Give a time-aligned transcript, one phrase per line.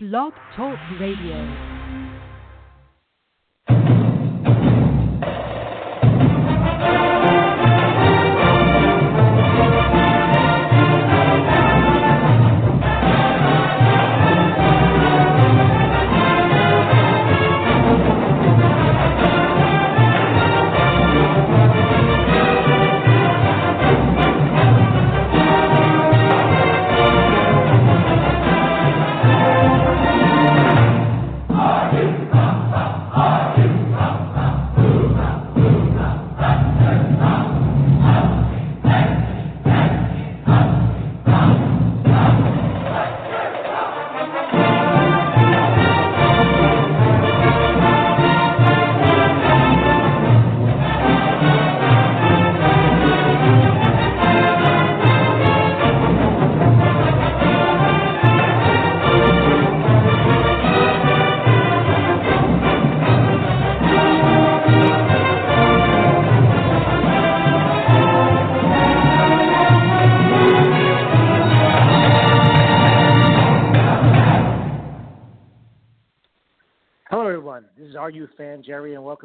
[0.00, 1.78] Blog Talk Radio.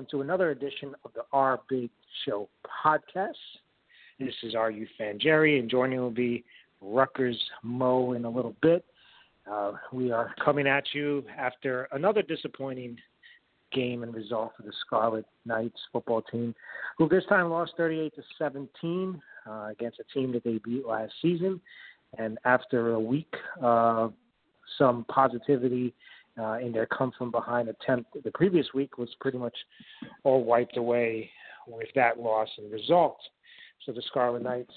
[0.03, 1.89] Welcome to another edition of the Our Big
[2.25, 2.49] Show
[2.85, 3.31] podcast.
[4.19, 6.43] This is RU Fan Jerry, and joining will be
[6.81, 8.83] Rutgers Mo in a little bit.
[9.49, 12.97] Uh, we are coming at you after another disappointing
[13.71, 16.53] game and result for the Scarlet Knights football team,
[16.97, 21.13] who this time lost 38 to 17 uh, against a team that they beat last
[21.21, 21.61] season.
[22.17, 24.09] And after a week, uh,
[24.77, 25.93] some positivity
[26.39, 29.55] uh, in their come from behind attempt the previous week was pretty much
[30.23, 31.29] all wiped away
[31.67, 33.17] with that loss and result.
[33.85, 34.73] So the Scarlet Knights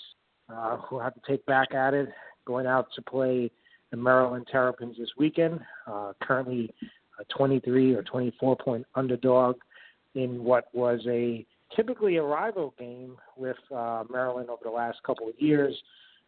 [0.52, 2.08] uh, will have to take back at it,
[2.46, 3.50] going out to play
[3.90, 5.60] the Maryland Terrapins this weekend.
[5.86, 6.70] Uh, currently,
[7.18, 9.56] a 23 or 24 point underdog
[10.14, 15.28] in what was a typically a rival game with uh, Maryland over the last couple
[15.28, 15.74] of years.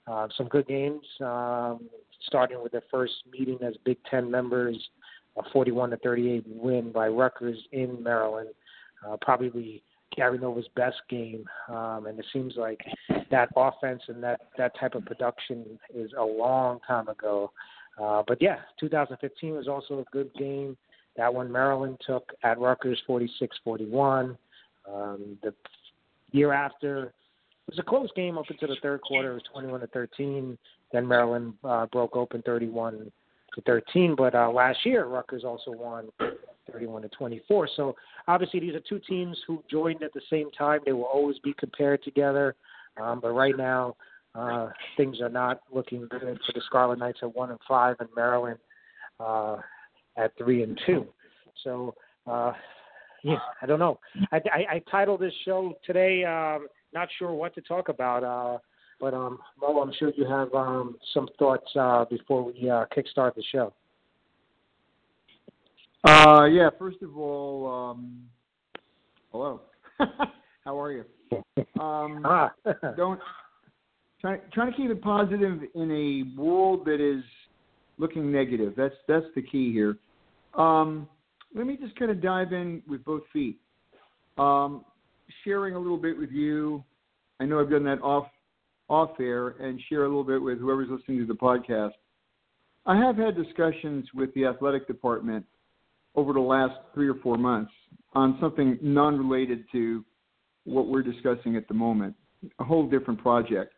[0.07, 1.81] Uh, some good games, um,
[2.27, 4.77] starting with their first meeting as Big Ten members
[5.39, 8.51] a 41 to 38 win by Rutgers in Maryland.
[9.07, 9.83] Uh, probably
[10.17, 12.81] Gary Nova's best game, um, and it seems like
[13.31, 17.53] that offense and that that type of production is a long time ago.
[18.01, 20.77] Uh, but yeah, 2015 was also a good game.
[21.17, 24.37] That one Maryland took at Rutgers 46-41.
[24.91, 25.53] Um, the
[26.31, 27.13] year after it
[27.73, 29.33] was a close game up until the third quarter.
[29.33, 30.57] It was 21 to 13.
[30.93, 33.13] Then Maryland uh, broke open 31
[33.55, 34.15] to 13.
[34.17, 36.09] But uh, last year, Rutgers also won
[36.73, 37.69] 31 to 24.
[37.77, 40.81] So obviously, these are two teams who joined at the same time.
[40.85, 42.55] They will always be compared together.
[43.01, 43.97] Um, but right now,
[44.35, 48.09] uh, things are not looking good for the Scarlet Knights at one and five, and
[48.15, 48.59] Maryland
[49.21, 49.57] uh,
[50.17, 51.07] at three and two.
[51.65, 51.95] So
[52.27, 52.53] uh,
[53.25, 53.99] yeah, I don't know.
[54.33, 56.25] I, I, I titled this show today.
[56.25, 58.25] Um, not sure what to talk about.
[58.25, 58.59] Uh,
[59.01, 63.35] but um, Mo, I'm sure you have um, some thoughts uh, before we uh, kickstart
[63.35, 63.73] the show.
[66.05, 66.71] Uh, yeah.
[66.79, 68.23] First of all, um,
[69.33, 69.61] hello.
[70.65, 71.05] How are you?
[71.81, 72.53] Um, ah.
[72.97, 73.21] don't
[74.21, 77.25] try, trying to keep it positive in a world that is
[77.99, 78.75] looking negative.
[78.77, 79.97] That's that's the key here.
[80.55, 81.09] Um,
[81.55, 83.59] let me just kind of dive in with both feet.
[84.37, 84.85] Um,
[85.45, 86.85] sharing a little bit with you.
[87.41, 88.27] I know I've done that off
[88.89, 91.93] off air and share a little bit with whoever's listening to the podcast.
[92.87, 95.45] I have had discussions with the athletic department
[96.15, 97.71] over the last three or four months
[98.15, 100.05] on something non related to
[100.65, 102.15] what we're discussing at the moment,
[102.59, 103.75] a whole different project.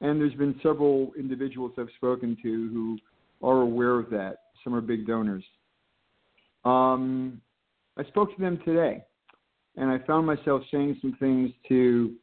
[0.00, 2.98] And there's been several individuals I've spoken to who
[3.46, 4.38] are aware of that.
[4.62, 5.44] Some are big donors.
[6.64, 7.40] Um,
[7.96, 9.04] I spoke to them today,
[9.76, 12.14] and I found myself saying some things to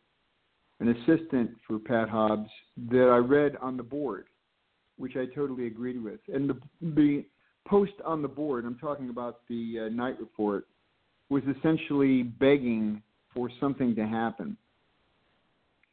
[0.81, 2.50] an assistant for Pat Hobbs
[2.90, 4.25] that I read on the board,
[4.97, 6.19] which I totally agreed with.
[6.34, 7.24] And the, the
[7.68, 10.67] post on the board, I'm talking about the uh, Knight report,
[11.29, 13.02] was essentially begging
[13.34, 14.58] for something to happen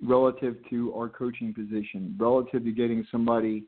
[0.03, 3.65] relative to our coaching position, relative to getting somebody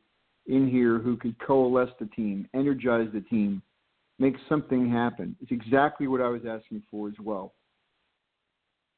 [0.47, 3.61] in here who could coalesce the team, energize the team,
[4.19, 5.37] make something happen.
[5.43, 7.53] It's exactly what I was asking for as well.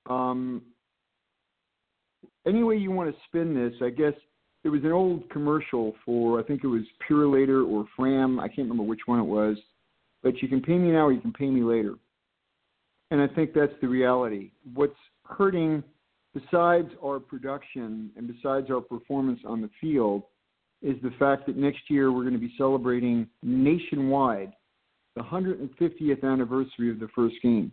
[0.08, 0.62] Um,
[2.46, 4.14] any way you want to spin this, I guess
[4.64, 8.38] it was an old commercial for I think it was Purolator or Fram.
[8.38, 9.56] I can't remember which one it was,
[10.22, 11.94] but you can pay me now or you can pay me later.
[13.10, 14.52] And I think that's the reality.
[14.74, 14.94] What's
[15.24, 15.82] hurting,
[16.34, 20.22] besides our production and besides our performance on the field,
[20.80, 24.52] is the fact that next year we're going to be celebrating nationwide
[25.14, 27.72] the 150th anniversary of the first game.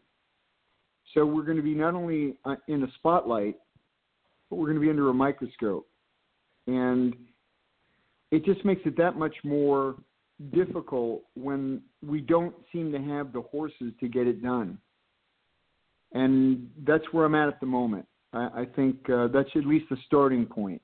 [1.13, 3.55] So we're going to be not only uh, in a spotlight,
[4.49, 5.87] but we're going to be under a microscope.
[6.67, 7.15] And
[8.31, 9.95] it just makes it that much more
[10.53, 14.77] difficult when we don't seem to have the horses to get it done.
[16.13, 18.05] And that's where I'm at at the moment.
[18.33, 20.81] I, I think uh, that's at least the starting point.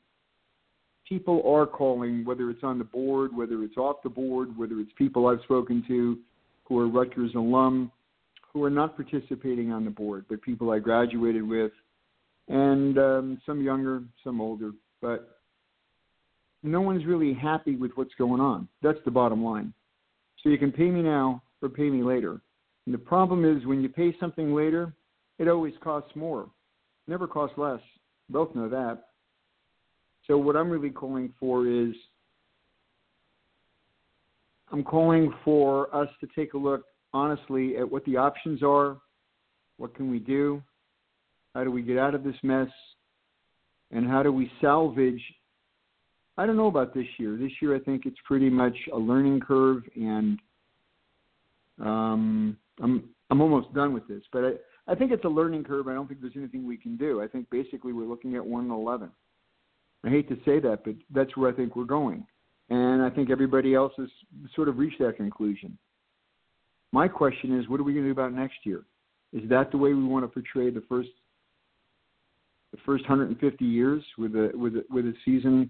[1.08, 4.92] People are calling, whether it's on the board, whether it's off the board, whether it's
[4.98, 6.18] people I've spoken to
[6.64, 7.92] who are Rutgers alum,
[8.52, 11.72] who are not participating on the board, but people I graduated with,
[12.48, 14.72] and um, some younger, some older.
[15.02, 15.40] But
[16.64, 18.68] no one's really happy with what's going on.
[18.82, 19.74] That's the bottom line.
[20.42, 22.42] So you can pay me now or pay me later.
[22.86, 24.94] And the problem is when you pay something later,
[25.40, 26.50] it always costs more.
[27.08, 27.80] never costs less.
[28.30, 29.10] Both know that.
[30.28, 31.94] So what I'm really calling for is
[34.72, 36.84] I'm calling for us to take a look
[37.14, 38.98] honestly at what the options are,
[39.78, 40.62] what can we do,
[41.56, 42.70] how do we get out of this mess,
[43.92, 45.22] and how do we salvage
[46.38, 47.38] I don't know about this year.
[47.38, 50.40] This year, I think it's pretty much a learning curve, and
[51.80, 54.22] um, I'm I'm almost done with this.
[54.34, 55.88] But I I think it's a learning curve.
[55.88, 57.22] I don't think there's anything we can do.
[57.22, 59.10] I think basically we're looking at one and eleven.
[60.04, 62.28] I hate to say that, but that's where I think we're going,
[62.70, 64.10] and I think everybody else has
[64.56, 65.78] sort of reached that conclusion.
[66.92, 68.84] My question is, what are we going to do about next year?
[69.34, 71.10] Is that the way we want to portray the first
[72.76, 75.70] the first 150 years with a with a, with a season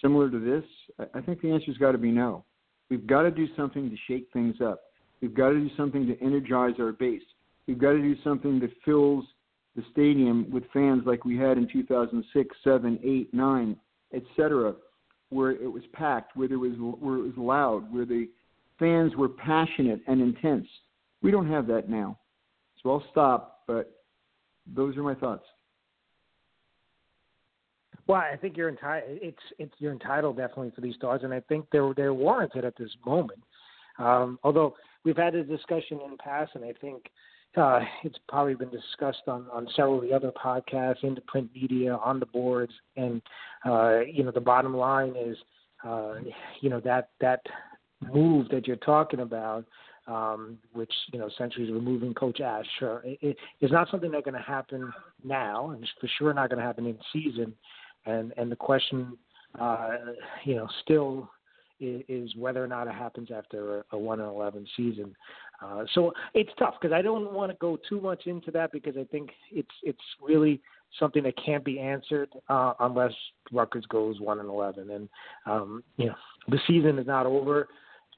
[0.00, 1.08] similar to this?
[1.14, 2.44] I think the answer's got to be no.
[2.88, 4.80] We've got to do something to shake things up.
[5.20, 7.22] We've got to do something to energize our base.
[7.66, 9.24] We've got to do something that fills
[9.76, 13.76] the stadium with fans like we had in 2006, 7, 8, 9,
[14.14, 14.74] etc.,
[15.28, 18.28] where it was packed, where there was where it was loud, where the
[18.78, 20.66] fans were passionate and intense.
[21.22, 22.18] We don't have that now.
[22.82, 24.02] So I'll stop, but
[24.74, 25.44] those are my thoughts.
[28.10, 29.18] Well, I think you're entitled.
[29.22, 32.76] It's it's you're entitled definitely for these stars, and I think they're they're warranted at
[32.76, 33.38] this moment.
[34.00, 34.74] Um, although
[35.04, 37.04] we've had a discussion in the past, and I think
[37.56, 41.50] uh, it's probably been discussed on on several of the other podcasts, in the print
[41.54, 43.22] media, on the boards, and
[43.64, 45.36] uh, you know the bottom line is,
[45.84, 46.14] uh,
[46.60, 47.42] you know that that
[48.12, 49.64] move that you're talking about
[50.08, 52.66] um, which you know essentially is removing Coach Ash.
[52.80, 54.92] Sure, it, it, it's not something that's going to happen
[55.22, 57.54] now, and it's for sure not going to happen in season
[58.06, 59.16] and and the question,
[59.60, 59.90] uh,
[60.44, 61.30] you know, still
[61.80, 65.14] is, whether or not it happens after a, a one and eleven season.
[65.62, 68.96] Uh, so it's tough because I don't want to go too much into that because
[68.96, 70.60] I think it's it's really
[70.98, 73.12] something that can't be answered uh, unless
[73.52, 74.90] Rutgers goes one and eleven.
[74.90, 75.08] And
[75.46, 76.14] um, you know,
[76.48, 77.68] the season is not over,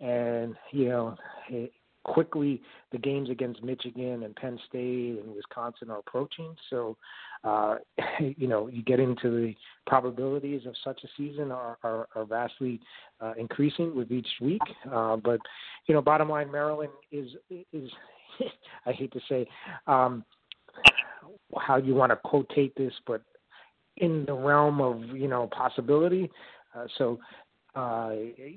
[0.00, 1.16] and you know,
[1.48, 1.72] it,
[2.04, 2.60] quickly
[2.90, 6.54] the games against Michigan and Penn State and Wisconsin are approaching.
[6.70, 6.96] So,
[7.44, 7.76] uh,
[8.20, 9.54] you know, you get into the
[9.86, 12.80] probabilities of such a season are, are, are vastly
[13.20, 14.62] uh, increasing with each week.
[14.90, 15.40] Uh, but,
[15.86, 17.30] you know, bottom line, Maryland is
[17.72, 17.90] is
[18.86, 19.46] I hate to say
[19.86, 20.24] um,
[21.58, 23.22] how you want to quotate this, but
[23.98, 26.30] in the realm of you know possibility.
[26.74, 27.18] Uh, so
[27.74, 28.12] uh,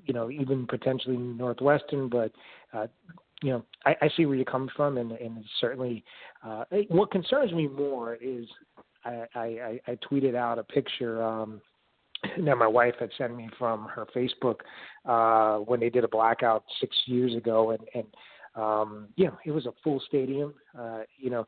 [0.06, 2.32] you know, even potentially Northwestern, but
[2.74, 2.88] uh,
[3.46, 6.04] you know, I, I see where you're coming from, and, and certainly,
[6.44, 8.48] uh, what concerns me more is
[9.06, 11.62] I, I, I tweeted out a picture um,
[12.44, 14.62] that my wife had sent me from her Facebook
[15.06, 18.08] uh, when they did a blackout six years ago, and, and
[18.56, 20.56] um, you know, it was a full stadium.
[20.76, 21.46] Uh, you know,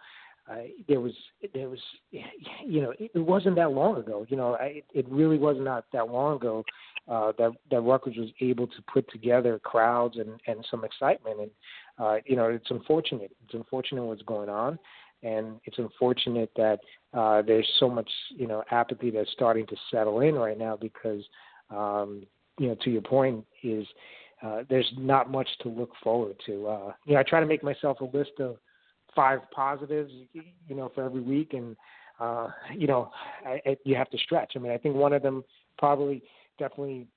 [0.50, 0.56] uh,
[0.88, 1.12] there was
[1.54, 1.80] there was
[2.12, 4.26] you know it, it wasn't that long ago.
[4.30, 6.64] You know, I, it really was not that long ago
[7.08, 11.40] uh, that that Rutgers was able to put together crowds and and some excitement.
[11.42, 11.52] And
[12.00, 13.32] uh, you know, it's unfortunate.
[13.44, 14.80] It's unfortunate what's going on,
[15.22, 16.80] and it's unfortunate that
[17.14, 21.24] uh, there's so much you know apathy that's starting to settle in right now because
[21.70, 22.24] um,
[22.58, 23.86] you know to your point is.
[24.44, 26.68] Uh, there's not much to look forward to.
[26.68, 28.58] Uh, you know, I try to make myself a list of
[29.16, 31.76] five positives, you know, for every week, and
[32.20, 33.12] uh, you know,
[33.46, 34.54] I, I, you have to stretch.
[34.56, 35.44] I mean, I think one of them
[35.78, 36.24] probably
[36.58, 37.08] definitely,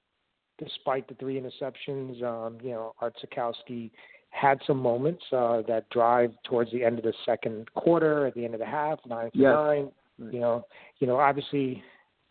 [0.58, 3.90] despite the three interceptions, um, you know, Art Sitkowski
[4.30, 8.44] had some moments uh, that drive towards the end of the second quarter, at the
[8.44, 9.52] end of the half, nine to yes.
[9.52, 9.90] nine.
[10.18, 10.66] You know,
[10.98, 11.82] you know, obviously,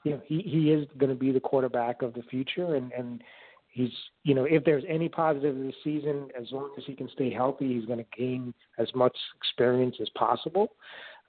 [0.04, 3.24] you know, he he is going to be the quarterback of the future, and and
[3.70, 3.92] he's
[4.24, 7.74] you know if there's any positive this season, as long as he can stay healthy,
[7.74, 10.70] he's going to gain as much experience as possible.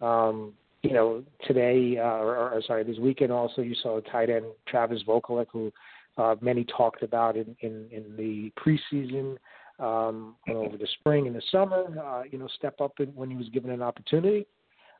[0.00, 4.46] Um, you know, today, uh, or, or sorry, this weekend also, you saw tight end
[4.66, 5.70] Travis Vokolek, who
[6.16, 9.36] uh, many talked about in in, in the preseason,
[9.78, 11.84] um, over the spring and the summer.
[12.02, 14.46] Uh, you know, step up in, when he was given an opportunity.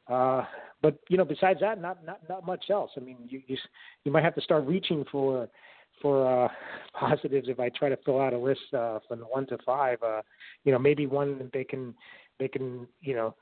[0.08, 0.44] Uh,
[0.82, 2.90] but you know, besides that, not not not much else.
[2.96, 3.56] I mean, you you,
[4.04, 5.48] you might have to start reaching for
[6.00, 6.48] for uh,
[6.98, 10.02] positives if I try to fill out a list uh, from one to five.
[10.02, 10.22] Uh,
[10.64, 11.94] you know, maybe one they can
[12.38, 13.34] they can you know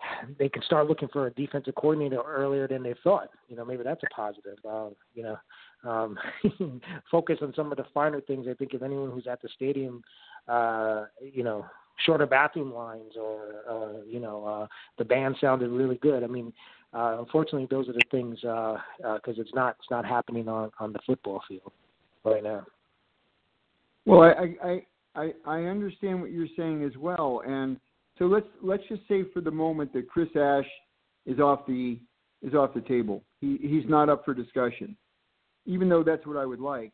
[0.38, 3.28] they can start looking for a defensive coordinator earlier than they thought.
[3.48, 4.58] You know, maybe that's a positive.
[4.68, 5.36] Uh, you know,
[5.88, 6.18] um,
[7.10, 8.46] focus on some of the finer things.
[8.48, 10.02] I think if anyone who's at the stadium,
[10.48, 11.66] uh, you know,
[12.04, 14.66] shorter bathroom lines or uh, you know, uh,
[14.98, 16.24] the band sounded really good.
[16.24, 16.52] I mean,
[16.92, 20.70] uh, unfortunately, those are the things because uh, uh, it's not it's not happening on
[20.78, 21.72] on the football field
[22.24, 22.66] right now.
[24.06, 24.82] Well, I I
[25.16, 27.78] I, I understand what you're saying as well, and
[28.18, 30.66] so let's let's just say for the moment that Chris Ash
[31.26, 31.98] is off the
[32.42, 33.22] is off the table.
[33.40, 34.96] He he's not up for discussion.
[35.66, 36.92] Even though that's what I would like,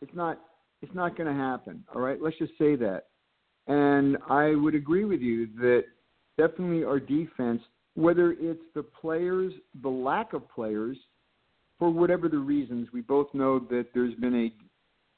[0.00, 0.40] it's not
[0.82, 1.84] it's not going to happen.
[1.94, 3.04] All right, let's just say that.
[3.66, 5.84] And I would agree with you that
[6.38, 7.60] definitely our defense,
[7.94, 9.52] whether it's the players,
[9.82, 10.96] the lack of players,
[11.80, 14.52] for whatever the reasons, we both know that there's been a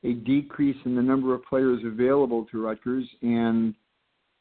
[0.05, 3.73] a decrease in the number of players available to Rutgers, and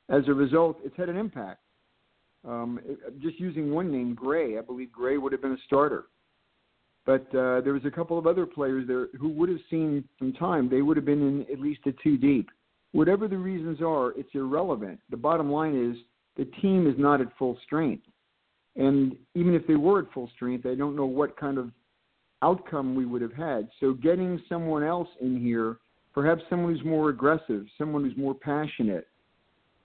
[0.09, 1.59] as a result, it's had an impact.
[2.47, 2.79] Um,
[3.21, 6.05] just using one name, Gray, I believe Gray would have been a starter.
[7.05, 10.33] But uh, there was a couple of other players there who would have seen some
[10.33, 10.67] time.
[10.67, 12.49] They would have been in at least a two deep.
[12.91, 14.99] Whatever the reasons are, it's irrelevant.
[15.11, 15.95] The bottom line is
[16.37, 18.03] the team is not at full strength.
[18.75, 21.71] And even if they were at full strength, I don't know what kind of
[22.41, 23.69] outcome we would have had.
[23.79, 25.77] So getting someone else in here,
[26.13, 29.07] perhaps someone who's more aggressive, someone who's more passionate,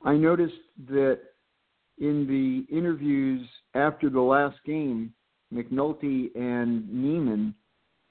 [0.05, 0.55] I noticed
[0.89, 1.21] that
[1.99, 5.13] in the interviews after the last game,
[5.53, 7.55] McNulty and Niemann,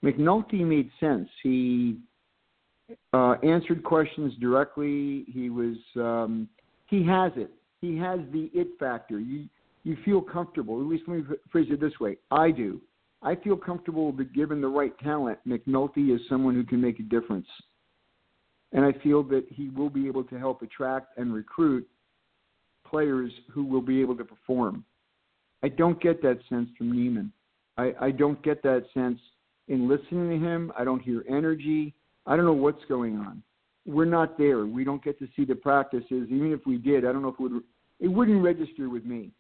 [0.04, 1.30] McNulty made sense.
[1.44, 1.98] He
[3.14, 5.26] uh, answered questions directly.
[5.32, 6.48] He was um,
[6.88, 7.52] he has it.
[7.82, 9.20] He has the it factor.
[9.20, 9.46] You
[9.84, 10.80] you feel comfortable.
[10.80, 12.18] At least let me phrase it this way.
[12.32, 12.82] I do.
[13.22, 17.04] I feel comfortable that given the right talent, McNulty is someone who can make a
[17.04, 17.48] difference
[18.76, 21.88] and I feel that he will be able to help attract and recruit
[22.86, 24.84] players who will be able to perform.
[25.64, 27.32] I don't get that sense from Niemann.
[27.78, 29.20] I, I don't get that sense
[29.70, 30.74] in listening to him.
[30.78, 31.94] I don't hear energy.
[32.28, 33.42] I don't know what's going on.
[33.86, 34.66] We're not there.
[34.66, 36.28] We don't get to see the practices.
[36.30, 37.64] Even if we did, I don't know if it would.
[38.02, 39.32] It wouldn't register with me.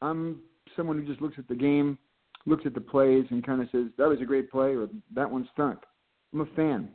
[0.00, 0.40] I'm
[0.76, 1.96] someone who just looks at the game,
[2.46, 5.30] looks at the plays, and kind of says that was a great play or that
[5.30, 5.78] one stunk.
[6.32, 6.88] I'm a fan.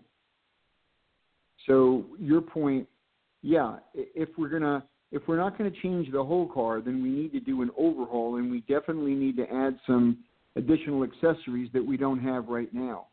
[1.65, 2.87] So your point,
[3.41, 7.09] yeah, if we're gonna if we're not going to change the whole car, then we
[7.09, 10.17] need to do an overhaul, and we definitely need to add some
[10.55, 13.07] additional accessories that we don't have right now.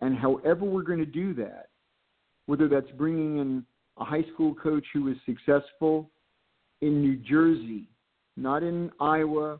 [0.00, 1.68] And however we're going to do that,
[2.46, 3.64] whether that's bringing in
[3.98, 6.10] a high school coach who is successful
[6.80, 7.88] in New Jersey,
[8.36, 9.58] not in Iowa,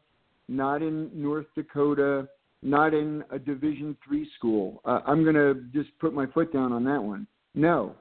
[0.49, 2.29] not in North Dakota,
[2.63, 4.81] not in a Division three school.
[4.85, 7.27] Uh, I'm going to just put my foot down on that one.
[7.55, 7.95] No,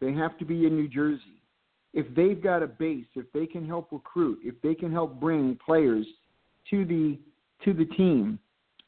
[0.00, 1.42] they have to be in New Jersey.
[1.94, 5.58] If they've got a base, if they can help recruit, if they can help bring
[5.64, 6.06] players
[6.70, 7.18] to the
[7.64, 8.38] to the team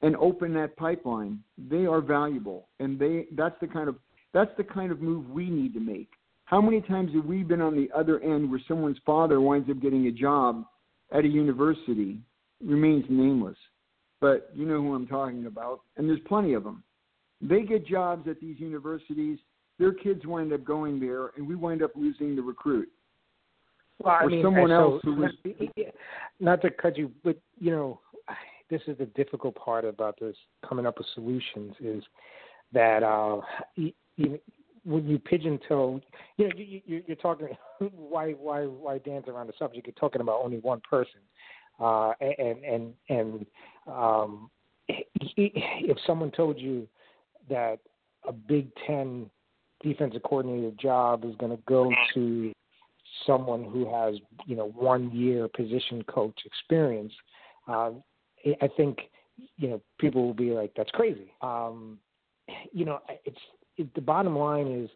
[0.03, 2.69] and open that pipeline, they are valuable.
[2.79, 3.97] And they that's the kind of
[4.33, 6.11] that's the kind of move we need to make.
[6.45, 9.81] How many times have we been on the other end where someone's father winds up
[9.81, 10.65] getting a job
[11.13, 12.19] at a university,
[12.65, 13.57] remains nameless,
[14.21, 16.83] but you know who I'm talking about, and there's plenty of them.
[17.41, 19.39] They get jobs at these universities
[19.81, 22.89] their kids wind up going there, and we wind up losing the recruit.
[23.99, 25.31] Well, I or mean, someone so, else who was.
[26.41, 28.01] Not to cut you, but you know,
[28.69, 30.37] this is the difficult part about this
[30.67, 32.05] coming up with solutions is
[32.73, 33.41] that uh,
[33.75, 34.39] you, you,
[34.85, 36.01] when you pigeon toe,
[36.37, 37.49] you know, you, you, you're talking
[37.91, 39.87] why why why dance around the subject?
[39.87, 41.21] You're talking about only one person,
[41.81, 43.47] uh, and and and
[43.87, 44.51] um,
[44.89, 46.87] if someone told you
[47.49, 47.79] that
[48.29, 49.31] a Big Ten
[49.83, 52.53] defensive coordinator job is going to go to
[53.27, 57.13] someone who has you know one year position coach experience,
[57.67, 58.03] um,
[58.61, 58.99] I think
[59.57, 61.33] you know people will be like that's crazy.
[61.41, 61.99] Um,
[62.73, 63.39] you know, it's
[63.77, 64.91] it, the bottom line is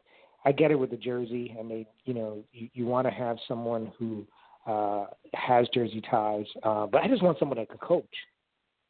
[0.44, 3.38] I get it with the jersey, and they you know you, you want to have
[3.48, 4.26] someone who
[4.66, 8.04] uh, has jersey ties, uh, but I just want someone that can coach,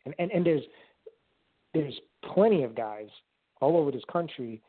[0.04, 0.62] and and and there's
[1.72, 1.94] there's
[2.32, 3.08] plenty of guys
[3.60, 4.62] all over this country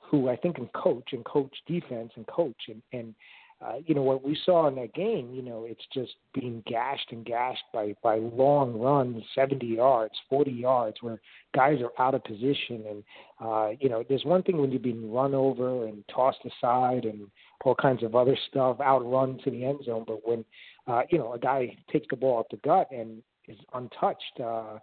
[0.00, 3.14] who I think can coach and coach defense and coach and and
[3.60, 7.10] uh, you know what we saw in that game, you know, it's just being gashed
[7.10, 11.20] and gashed by by long runs, 70 yards, 40 yards, where
[11.56, 12.84] guys are out of position.
[12.88, 13.04] And
[13.40, 17.26] uh, you know, there's one thing when you're being run over and tossed aside and
[17.64, 20.04] all kinds of other stuff, outrun to the end zone.
[20.06, 20.44] But when
[20.86, 24.78] uh, you know a guy takes the ball up the gut and is untouched, uh,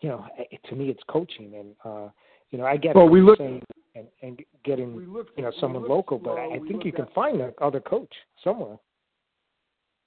[0.00, 0.26] you know,
[0.68, 1.54] to me it's coaching.
[1.54, 2.08] And uh,
[2.50, 3.38] you know, I get well, we look.
[3.38, 3.62] saying
[3.94, 7.80] and, and getting looked, you know someone local, but I, think you can find another
[7.80, 8.76] coach somewhere.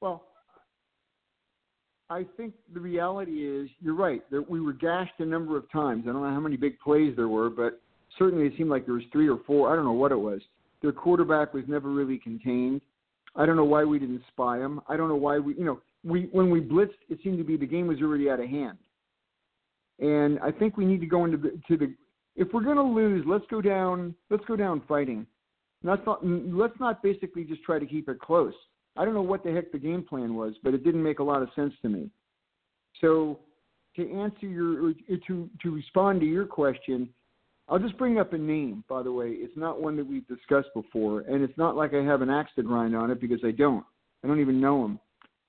[0.02, 0.24] Well,
[2.10, 4.22] I think the reality is you're right.
[4.32, 6.04] That we were gashed a number of times.
[6.08, 7.82] I don't know how many big plays there were, but
[8.18, 9.72] certainly it seemed like there was three or four.
[9.72, 10.42] I don't know what it was.
[10.82, 12.82] Their quarterback was never really contained.
[13.36, 14.82] I don't know why we didn't spy him.
[14.88, 17.58] I don't know why we, you know, we when we blitzed, it seemed to be
[17.58, 18.78] the game was already out of hand.
[20.00, 21.94] And I think we need to go into the to the
[22.36, 24.16] if we're going to lose, let's go down.
[24.30, 25.26] Let's go down fighting.
[25.84, 28.54] Let's not let's not basically just try to keep it close.
[28.96, 31.24] I don't know what the heck the game plan was, but it didn't make a
[31.24, 32.10] lot of sense to me.
[33.02, 33.40] So
[33.98, 34.94] to answer your
[35.28, 37.10] to to respond to your question,
[37.68, 38.84] I'll just bring up a name.
[38.88, 42.04] By the way, it's not one that we've discussed before, and it's not like I
[42.04, 43.86] have an axe to grind on it because I don't.
[44.24, 45.00] I don't even know him.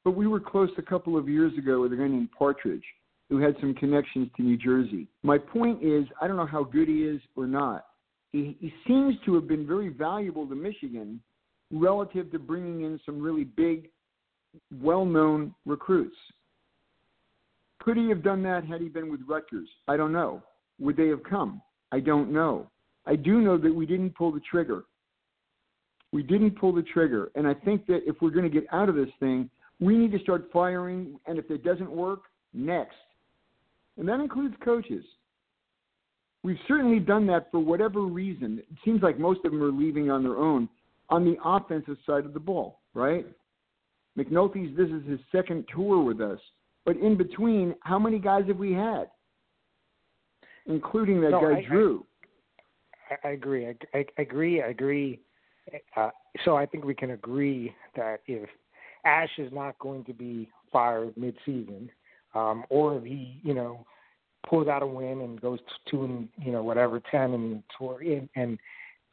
[0.04, 2.84] But we were close a couple of years ago with a guy named Partridge
[3.30, 5.08] who had some connections to New Jersey.
[5.22, 7.86] My point is, I don't know how good he is or not.
[8.32, 11.20] He, he seems to have been very valuable to Michigan
[11.72, 13.90] relative to bringing in some really big,
[14.80, 16.16] well known recruits.
[17.80, 19.68] Could he have done that had he been with Rutgers?
[19.88, 20.42] I don't know.
[20.80, 21.62] Would they have come?
[21.92, 22.70] I don't know.
[23.06, 24.84] I do know that we didn't pull the trigger.
[26.12, 27.30] We didn't pull the trigger.
[27.34, 29.50] And I think that if we're going to get out of this thing,
[29.80, 31.18] we need to start firing.
[31.26, 32.96] And if it doesn't work, next
[33.98, 35.04] and that includes coaches.
[36.42, 38.58] We've certainly done that for whatever reason.
[38.58, 40.68] It seems like most of them are leaving on their own
[41.08, 43.26] on the offensive side of the ball, right?
[44.18, 46.38] McNulty's this is his second tour with us.
[46.84, 49.04] But in between, how many guys have we had?
[50.66, 52.06] Including that no, guy I, Drew.
[53.10, 53.66] I, I agree.
[53.66, 54.62] I, I, agree.
[54.62, 55.20] I agree.
[55.96, 56.10] Uh,
[56.44, 58.48] so I think we can agree that if
[59.04, 61.90] Ash is not going to be fired mid-season,
[62.34, 63.86] um, or if he, you know,
[64.48, 65.58] pulls out a win and goes
[65.90, 68.58] two and you know whatever ten and tour in, and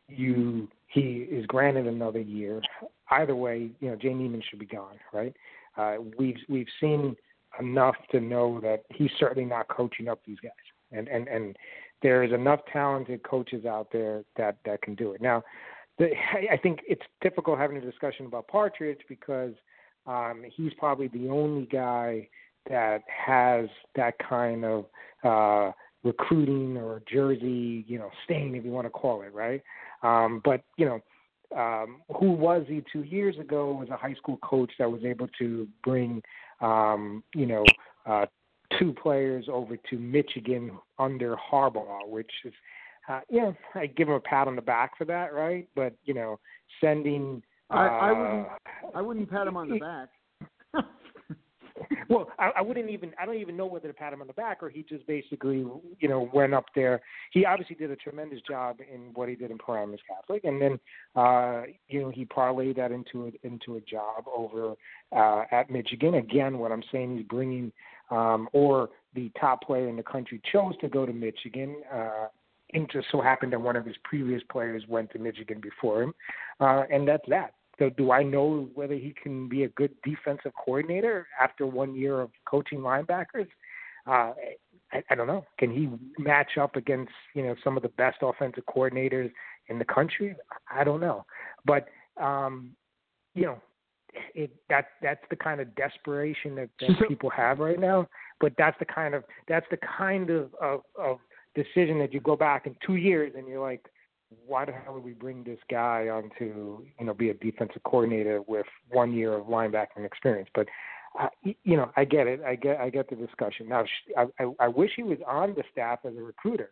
[0.08, 2.62] you he is granted another year.
[3.10, 5.34] Either way, you know, Jay Niemann should be gone, right?
[5.78, 7.16] Uh, we've we've seen
[7.60, 10.52] enough to know that he's certainly not coaching up these guys,
[10.92, 11.56] and and and
[12.02, 15.22] there is enough talented coaches out there that that can do it.
[15.22, 15.44] Now,
[15.98, 16.12] the,
[16.52, 19.54] I think it's difficult having a discussion about Partridge because
[20.08, 22.28] um, he's probably the only guy
[22.70, 24.86] that has that kind of
[25.24, 25.72] uh,
[26.04, 29.62] recruiting or jersey, you know, stain, if you want to call it, right?
[30.04, 31.02] Um, but you know,
[31.56, 33.72] um, who was he two years ago?
[33.74, 36.22] Was a high school coach that was able to bring,
[36.62, 37.64] um, you know,
[38.06, 38.26] uh,
[38.80, 42.54] two players over to Michigan under Harbaugh, which is,
[43.10, 45.68] uh, you know, I give him a pat on the back for that, right?
[45.76, 46.40] But you know,
[46.80, 47.44] sending.
[47.70, 48.48] Uh, I, I wouldn't.
[48.96, 50.10] I wouldn't pat him on the back
[52.10, 53.12] well, I, I wouldn't even.
[53.20, 55.66] I don't even know whether to pat him on the back or he just basically,
[56.00, 57.02] you know, went up there.
[57.32, 60.80] He obviously did a tremendous job in what he did in Paramus Catholic, and then,
[61.16, 64.76] uh, you know, he parlayed that into a, into a job over
[65.16, 66.16] uh, at Michigan.
[66.16, 67.72] Again, what I'm saying, he's bringing,
[68.10, 71.78] um, or the top player in the country chose to go to Michigan.
[71.94, 72.28] Uh,
[72.70, 76.14] it just so happened that one of his previous players went to Michigan before him,
[76.60, 77.54] uh, and that's that.
[77.82, 82.22] So do I know whether he can be a good defensive coordinator after one year
[82.22, 83.48] of coaching linebackers?
[84.06, 84.34] Uh,
[84.94, 85.44] I, I don't know.
[85.58, 85.90] Can he
[86.22, 89.32] match up against you know some of the best offensive coordinators
[89.68, 90.36] in the country?
[90.72, 91.26] I don't know,
[91.66, 91.88] but
[92.22, 92.76] um,
[93.34, 93.58] you know,
[94.36, 98.08] it that that's the kind of desperation that, that people have right now.
[98.40, 101.18] But that's the kind of that's the kind of, of of
[101.56, 103.84] decision that you go back in two years and you're like,
[104.46, 107.84] why the hell would we bring this guy on to you know be a defensive
[107.84, 110.50] coordinator with one year of linebacking experience?
[110.54, 110.68] But
[111.20, 112.42] uh, you know, I get it.
[112.42, 113.68] I get I get the discussion.
[113.68, 113.84] Now,
[114.18, 116.70] I, I, I wish he was on the staff as a recruiter,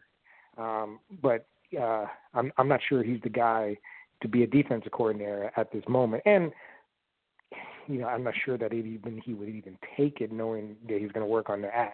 [0.57, 1.45] um, but
[1.79, 3.77] uh, I'm I'm not sure he's the guy
[4.21, 6.23] to be a defensive coordinator at this moment.
[6.25, 6.51] And
[7.87, 11.11] you know, I'm not sure that even he would even take it, knowing that he's
[11.11, 11.93] going to work on the Ash.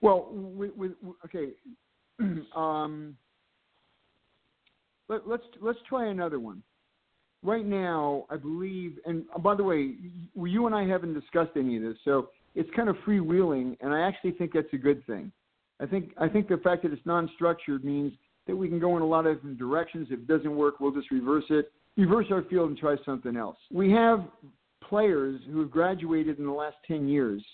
[0.00, 0.90] Well, we, we,
[1.24, 1.48] okay,
[2.56, 3.16] um,
[5.08, 6.62] let, let's let's try another one.
[7.42, 9.94] Right now, I believe, and uh, by the way,
[10.34, 14.00] you and I haven't discussed any of this, so it's kind of freewheeling, and I
[14.00, 15.30] actually think that's a good thing.
[15.80, 18.12] I think I think the fact that it's non-structured means
[18.46, 20.08] that we can go in a lot of different directions.
[20.10, 21.70] If it doesn't work, we'll just reverse it.
[21.96, 23.56] reverse our field and try something else.
[23.70, 24.24] We have
[24.88, 27.44] players who have graduated in the last 10 years,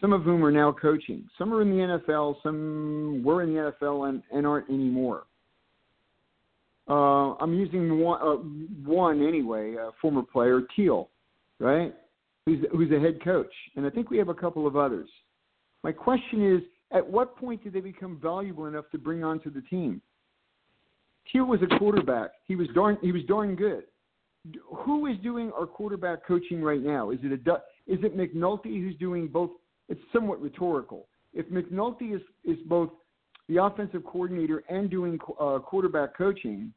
[0.00, 1.28] some of whom are now coaching.
[1.38, 5.24] Some are in the NFL, some were in the NFL and, and aren't anymore.
[6.88, 8.36] Uh, I'm using one, uh,
[8.88, 11.10] one anyway, a former player, Teel,
[11.58, 11.94] right?
[12.46, 13.52] Who's, who's a head coach.
[13.76, 15.08] And I think we have a couple of others.
[15.84, 19.60] My question is at what point did they become valuable enough to bring onto the
[19.62, 20.00] team?
[21.30, 22.30] Teel was a quarterback.
[22.46, 23.84] He was darn he was darn good.
[24.78, 27.10] Who is doing our quarterback coaching right now?
[27.10, 27.52] Is it a
[27.86, 29.50] is it McNulty who's doing both?
[29.88, 31.08] It's somewhat rhetorical.
[31.32, 32.90] If McNulty is is both
[33.48, 36.72] the offensive coordinator and doing uh, quarterback coaching,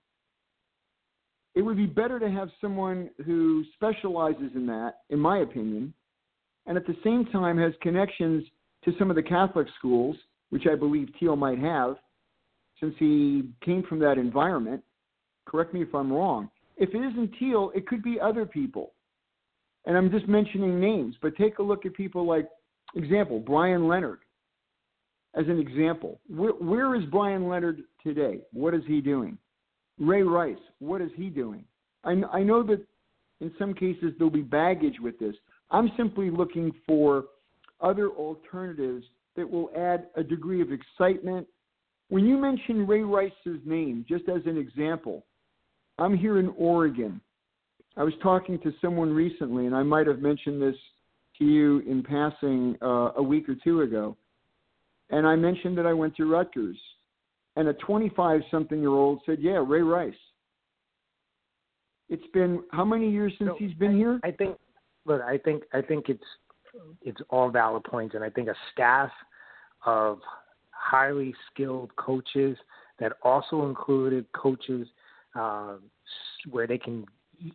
[1.53, 5.93] it would be better to have someone who specializes in that, in my opinion,
[6.65, 8.45] and at the same time has connections
[8.85, 10.15] to some of the Catholic schools,
[10.49, 11.95] which I believe Teel might have,
[12.79, 14.81] since he came from that environment.
[15.45, 16.49] Correct me if I'm wrong.
[16.77, 18.93] If it isn't Teel, it could be other people.
[19.85, 22.47] And I'm just mentioning names, but take a look at people like,
[22.95, 24.19] example, Brian Leonard,
[25.35, 26.19] as an example.
[26.27, 28.39] Where, where is Brian Leonard today?
[28.53, 29.37] What is he doing?
[29.99, 31.63] Ray Rice, what is he doing?
[32.03, 32.85] I, I know that
[33.39, 35.35] in some cases there'll be baggage with this.
[35.69, 37.25] I'm simply looking for
[37.79, 41.47] other alternatives that will add a degree of excitement.
[42.09, 45.25] When you mention Ray Rice's name, just as an example,
[45.97, 47.21] I'm here in Oregon.
[47.95, 50.75] I was talking to someone recently, and I might have mentioned this
[51.41, 54.15] to you in passing uh, a week or two ago.
[55.09, 56.77] And I mentioned that I went to Rutgers.
[57.57, 60.13] And a 25 something year old said, Yeah, Ray Rice.
[62.07, 64.19] It's been how many years since so, he's been here?
[64.23, 64.57] I think
[65.05, 66.23] look, I think I think it's
[67.01, 69.09] it's all valid points, and I think a staff
[69.85, 70.19] of
[70.71, 72.57] highly skilled coaches
[72.99, 74.87] that also included coaches
[75.35, 75.75] uh,
[76.49, 77.05] where they can,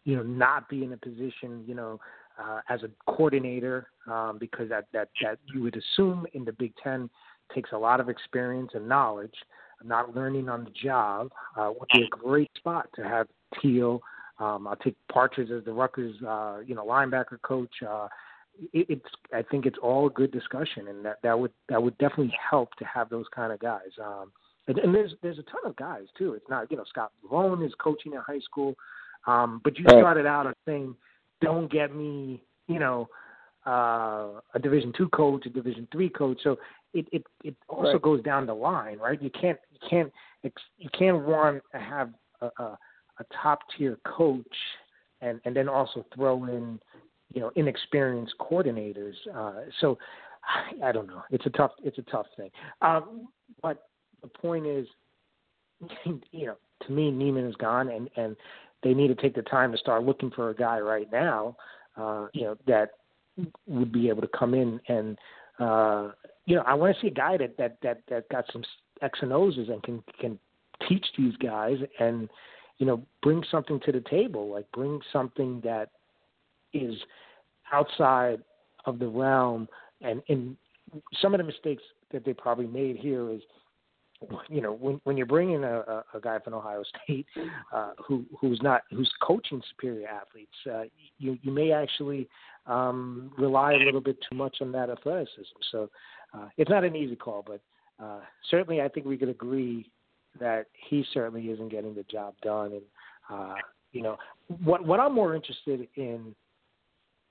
[0.05, 2.01] you know, not be in a position, you know,
[2.43, 6.73] uh, as a coordinator um, because that that that you would assume in the Big
[6.83, 7.09] Ten
[7.55, 9.35] takes a lot of experience and knowledge.
[9.85, 13.27] Not learning on the job uh, would be a great spot to have
[13.61, 14.01] Teel.
[14.39, 17.75] Um, I'll take Partridge as the Rutgers, uh, you know, linebacker coach.
[17.87, 18.09] Uh,
[18.73, 21.97] it, it's I think it's all a good discussion, and that that would that would
[21.99, 23.91] definitely help to have those kind of guys.
[24.03, 24.33] Um,
[24.67, 26.35] and, and there's there's a ton of guys too.
[26.35, 28.75] It's not you know Scott Rohn is coaching in high school,
[29.27, 30.95] um, but you started out saying,
[31.41, 33.09] don't get me you know
[33.67, 36.39] uh, a Division two coach, a Division three coach.
[36.43, 36.57] So
[36.95, 38.03] it it it also right.
[38.03, 39.21] goes down the line, right?
[39.21, 40.13] You can't you can't
[40.79, 42.79] you can't want to have a, a,
[43.19, 44.45] a top tier coach
[45.21, 46.79] and and then also throw in
[47.33, 49.15] you know inexperienced coordinators.
[49.35, 49.99] Uh, so
[50.45, 51.23] I, I don't know.
[51.31, 52.51] It's a tough it's a tough thing.
[52.83, 53.29] Um,
[53.63, 53.89] but
[54.23, 54.87] the point is,
[56.31, 58.37] you know, to me, Niemann is gone, and and
[58.87, 61.57] they need to take the time to start looking for a guy right now.
[61.97, 62.91] Uh, you know that
[63.67, 65.19] would be able to come in and
[65.59, 66.11] uh,
[66.45, 68.63] you know I want to see a guy that that that that got some
[69.03, 70.39] X and O's and can can
[70.89, 72.29] teach these guys and
[72.79, 75.91] you know bring something to the table like bring something that
[76.73, 76.95] is
[77.73, 78.41] outside
[78.85, 79.67] of the realm
[80.03, 80.57] and in
[81.21, 83.41] some of the mistakes that they probably made here is
[84.49, 87.27] you know when when you're bringing a, a, guy from Ohio State
[87.73, 90.85] uh, who who's not who's coaching superior athletes, uh,
[91.19, 92.29] you you may actually
[92.67, 95.57] um, rely a little bit too much on that athleticism.
[95.71, 95.91] So
[96.35, 97.61] uh, it's not an easy call, but
[98.03, 99.91] uh, certainly I think we could agree
[100.41, 102.73] that he certainly isn't getting the job done.
[102.73, 102.83] And
[103.31, 103.55] uh,
[103.93, 104.17] you know
[104.65, 106.35] what what I'm more interested in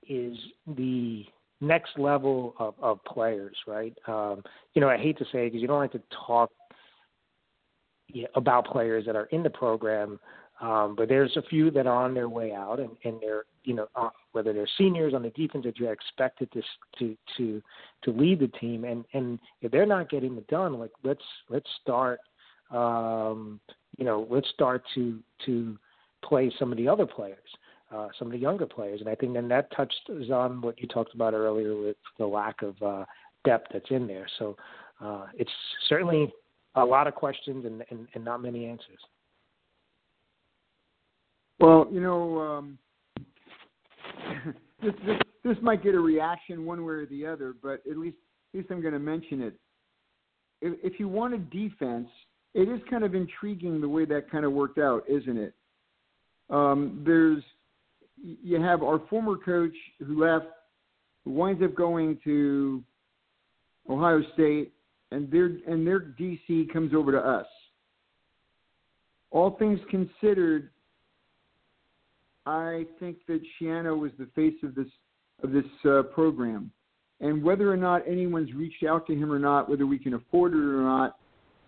[0.08, 0.36] is
[0.76, 1.24] the
[1.60, 3.96] next level of, of players, right?
[4.06, 4.42] Um,
[4.74, 6.50] you know, I hate to say it because you don't like to talk
[8.34, 10.18] about players that are in the program,
[10.60, 13.74] um, but there's a few that are on their way out, and, and they're you
[13.74, 16.62] know uh, whether they're seniors on the defense that you're expected to
[16.98, 17.62] to to
[18.04, 21.68] to lead the team, and and if they're not getting it done, like let's let's
[21.82, 22.20] start
[22.70, 23.60] um,
[23.98, 25.76] you know let's start to to
[26.24, 27.38] play some of the other players
[27.92, 29.00] uh, some of the younger players.
[29.00, 32.62] And I think then that touches on what you talked about earlier with the lack
[32.62, 33.04] of uh,
[33.44, 34.26] depth that's in there.
[34.38, 34.56] So
[35.00, 35.50] uh, it's
[35.88, 36.32] certainly
[36.76, 38.98] a lot of questions and, and, and not many answers.
[41.58, 42.78] Well, you know, um,
[44.82, 48.16] this, this this might get a reaction one way or the other, but at least
[48.52, 49.54] at least I'm going to mention it.
[50.60, 52.08] If, if you want a defense,
[52.54, 55.54] it is kind of intriguing the way that kind of worked out, isn't it?
[56.50, 57.42] Um, there's
[58.22, 60.46] you have our former coach who left,
[61.24, 62.82] who winds up going to
[63.88, 64.72] Ohio State,
[65.12, 67.46] and their and their DC comes over to us.
[69.30, 70.70] All things considered,
[72.46, 74.88] I think that Schiano was the face of this
[75.42, 76.70] of this uh, program,
[77.20, 80.52] and whether or not anyone's reached out to him or not, whether we can afford
[80.52, 81.18] it or not,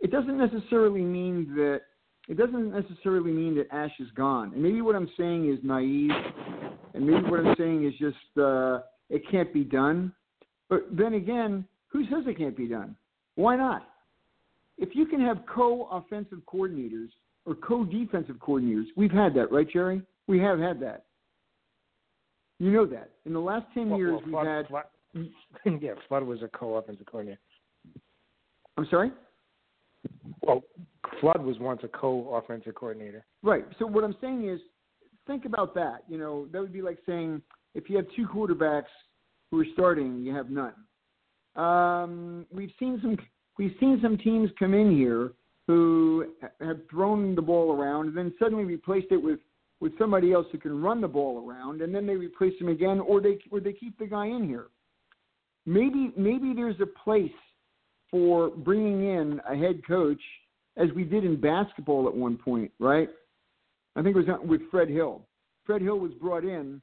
[0.00, 1.82] it doesn't necessarily mean that
[2.28, 4.52] it doesn't necessarily mean that Ash is gone.
[4.52, 6.10] And maybe what I'm saying is naive,
[6.94, 10.12] and maybe what I'm saying is just uh, it can't be done.
[10.68, 12.94] But then again, who says it can't be done?
[13.38, 13.86] Why not?
[14.78, 17.10] If you can have co-offensive coordinators
[17.46, 20.02] or co-defensive coordinators, we've had that, right, Jerry?
[20.26, 21.04] We have had that.
[22.58, 23.10] You know that.
[23.26, 24.66] In the last ten well, years, well, we've Flood, had.
[24.66, 24.84] Flood,
[25.80, 27.38] yeah, Flood was a co-offensive coordinator.
[28.76, 29.12] I'm sorry.
[30.42, 30.64] Well,
[31.20, 33.24] Flood was once a co-offensive coordinator.
[33.44, 33.64] Right.
[33.78, 34.58] So what I'm saying is,
[35.28, 35.98] think about that.
[36.08, 37.40] You know, that would be like saying
[37.76, 38.90] if you have two quarterbacks
[39.52, 40.74] who are starting, you have none.
[41.56, 43.16] Um, we've seen some
[43.58, 45.32] we've seen some teams come in here
[45.66, 46.26] who
[46.60, 49.40] have thrown the ball around and then suddenly replaced it with
[49.80, 53.00] with somebody else who can run the ball around, and then they replace him again,
[53.00, 54.66] or they or they keep the guy in here.
[55.66, 57.30] Maybe maybe there's a place
[58.10, 60.20] for bringing in a head coach,
[60.76, 63.08] as we did in basketball at one point, right?
[63.94, 65.22] I think it was with Fred Hill.
[65.64, 66.80] Fred Hill was brought in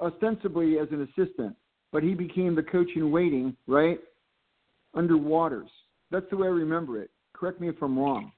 [0.00, 1.56] ostensibly as an assistant,
[1.94, 4.00] but he became the coach in waiting, right?
[4.94, 5.70] Under Waters.
[6.10, 7.08] That's the way I remember it.
[7.34, 8.32] Correct me if I'm wrong.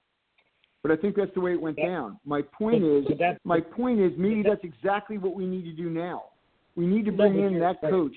[0.83, 2.21] But I think that's the way it went down.
[2.27, 3.07] My point is,
[3.45, 6.25] my point is, maybe that's exactly what we need to do now.
[6.77, 8.13] We need to bring in that coach.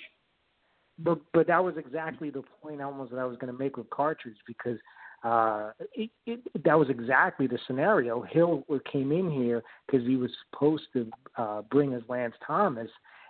[0.99, 3.89] But but that was exactly the point almost that I was going to make with
[3.91, 4.77] Partridge because
[5.23, 8.21] uh, it, it, that was exactly the scenario.
[8.23, 12.89] Hill came in here because he was supposed to uh, bring as Lance Thomas,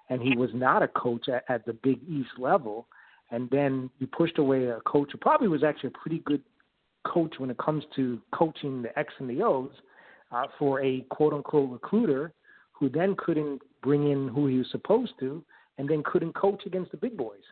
[0.10, 2.88] and he was not a coach at, at the Big East level.
[3.32, 6.42] And then you pushed away a coach who probably was actually a pretty good
[7.06, 9.72] coach when it comes to coaching the X and the O's
[10.32, 12.34] uh, for a quote unquote recruiter
[12.72, 15.44] who then couldn't bring in who he was supposed to
[15.78, 17.44] and then couldn't coach against the big boys.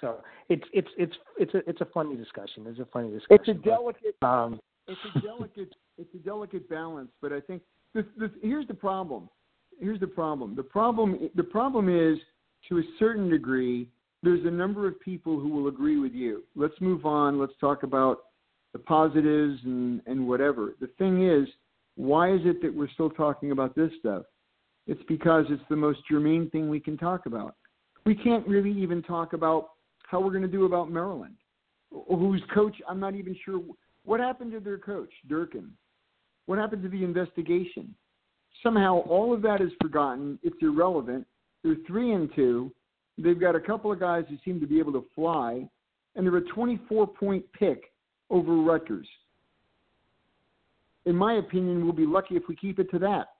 [0.00, 2.64] So it's it's it's it's a it's a funny discussion.
[2.66, 3.38] It's a funny discussion.
[3.40, 4.16] It's a delicate.
[4.20, 5.72] But, um, it's a delicate.
[5.96, 7.10] it's a delicate balance.
[7.22, 7.62] But I think
[7.94, 9.28] this, this, here's the problem.
[9.80, 10.54] Here's the problem.
[10.54, 12.18] The problem the problem is
[12.68, 13.88] to a certain degree
[14.24, 16.44] there's a number of people who will agree with you.
[16.56, 17.38] Let's move on.
[17.38, 18.20] Let's talk about
[18.72, 20.74] the positives and, and whatever.
[20.80, 21.46] The thing is,
[21.96, 24.22] why is it that we're still talking about this stuff?
[24.86, 27.54] It's because it's the most germane thing we can talk about.
[28.06, 29.70] We can't really even talk about
[30.08, 31.36] how we're going to do about Maryland,
[31.90, 33.62] whose coach, I'm not even sure.
[34.04, 35.70] What happened to their coach, Durkin?
[36.46, 37.94] What happened to the investigation?
[38.62, 40.38] Somehow all of that is forgotten.
[40.42, 41.26] It's irrelevant.
[41.62, 42.72] They're three and two.
[43.18, 45.68] They've got a couple of guys who seem to be able to fly,
[46.16, 47.92] and they're a 24 point pick
[48.30, 49.06] over Rutgers.
[51.06, 53.33] In my opinion, we'll be lucky if we keep it to that.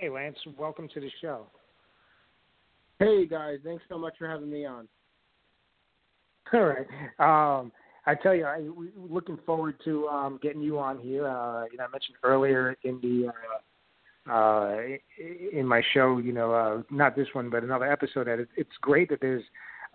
[0.00, 1.46] Hey, Lance, welcome to the show.
[3.00, 4.86] Hey, guys, thanks so much for having me on.
[6.52, 6.86] All right.
[7.18, 7.72] Um,
[8.06, 11.26] I tell you, I we looking forward to um, getting you on here.
[11.26, 13.32] Uh, you know, I mentioned earlier in the
[14.30, 14.78] uh, uh,
[15.52, 18.28] in my show, you know, uh, not this one, but another episode.
[18.28, 19.44] That it, it's great that there's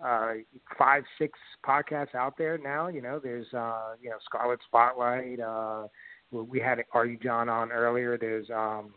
[0.03, 0.33] uh,
[0.77, 2.87] five, six podcasts out there now.
[2.87, 5.39] You know, there's uh, you know Scarlet Spotlight.
[5.39, 5.87] Uh,
[6.31, 8.17] we had Are You John on earlier.
[8.17, 8.93] There's um,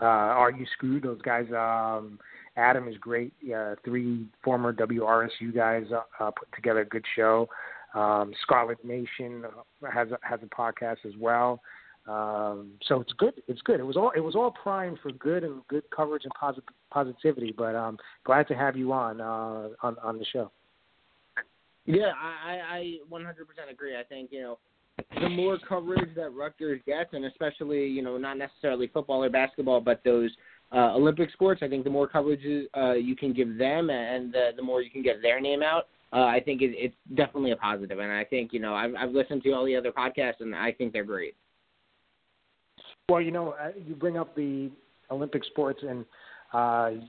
[0.00, 1.02] uh, Are You Screwed?
[1.02, 1.46] Those guys.
[1.52, 2.18] Um,
[2.56, 3.32] Adam is great.
[3.54, 7.48] Uh, three former WRSU guys uh, uh, put together a good show.
[7.94, 9.44] Um, Scarlet Nation
[9.92, 11.60] has a, has a podcast as well.
[12.08, 13.34] Um, so it's good.
[13.46, 13.78] It's good.
[13.78, 17.54] It was all it was all primed for good and good coverage and posit- positivity.
[17.56, 20.50] But um, glad to have you on uh, on on the show.
[21.84, 23.24] Yeah, I, I 100%
[23.70, 23.96] agree.
[23.98, 24.58] I think you know
[25.20, 29.80] the more coverage that Rutgers gets, and especially you know not necessarily football or basketball,
[29.80, 30.30] but those
[30.74, 31.62] uh, Olympic sports.
[31.62, 34.90] I think the more coverage uh, you can give them, and the the more you
[34.90, 37.98] can get their name out, uh, I think it, it's definitely a positive.
[37.98, 40.72] And I think you know I've I've listened to all the other podcasts, and I
[40.72, 41.34] think they're great.
[43.08, 44.70] Well, you know, uh, you bring up the
[45.10, 46.04] Olympic sports, and
[46.52, 47.02] uh,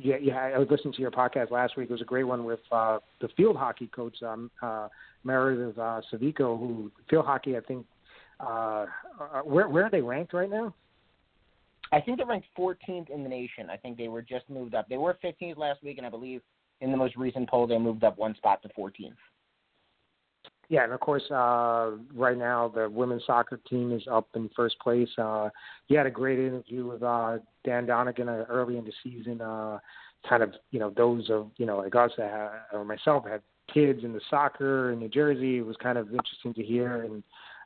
[0.00, 1.88] yeah, yeah, I was listening to your podcast last week.
[1.90, 4.88] It was a great one with uh, the field hockey coach, um, uh,
[5.24, 7.86] Meredith uh, Civico, who field hockey, I think,
[8.40, 8.86] uh,
[9.20, 10.74] uh, where where are they ranked right now?
[11.92, 13.68] I think they're ranked 14th in the nation.
[13.70, 14.88] I think they were just moved up.
[14.88, 16.40] They were 15th last week, and I believe
[16.80, 19.12] in the most recent poll they moved up one spot to 14th.
[20.68, 24.78] Yeah, and of course, uh, right now the women's soccer team is up in first
[24.80, 25.08] place.
[25.18, 25.50] Uh,
[25.88, 29.40] you had a great interview with uh, Dan Donigan uh, early in the season.
[29.40, 29.78] Uh,
[30.28, 34.04] kind of, you know, those of you know, like us uh, or myself had kids
[34.04, 35.58] in the soccer in New Jersey.
[35.58, 37.22] It was kind of interesting to hear, and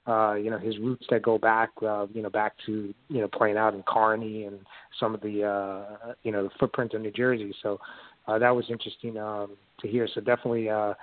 [0.07, 3.29] uh, you know, his roots that go back, uh, you know, back to you know
[3.29, 4.59] playing out in Kearny and
[4.99, 7.55] some of the uh, you know the footprint of New Jersey.
[7.63, 7.79] So
[8.27, 10.09] uh, that was interesting um, to hear.
[10.13, 10.69] So definitely.
[10.69, 10.95] Uh,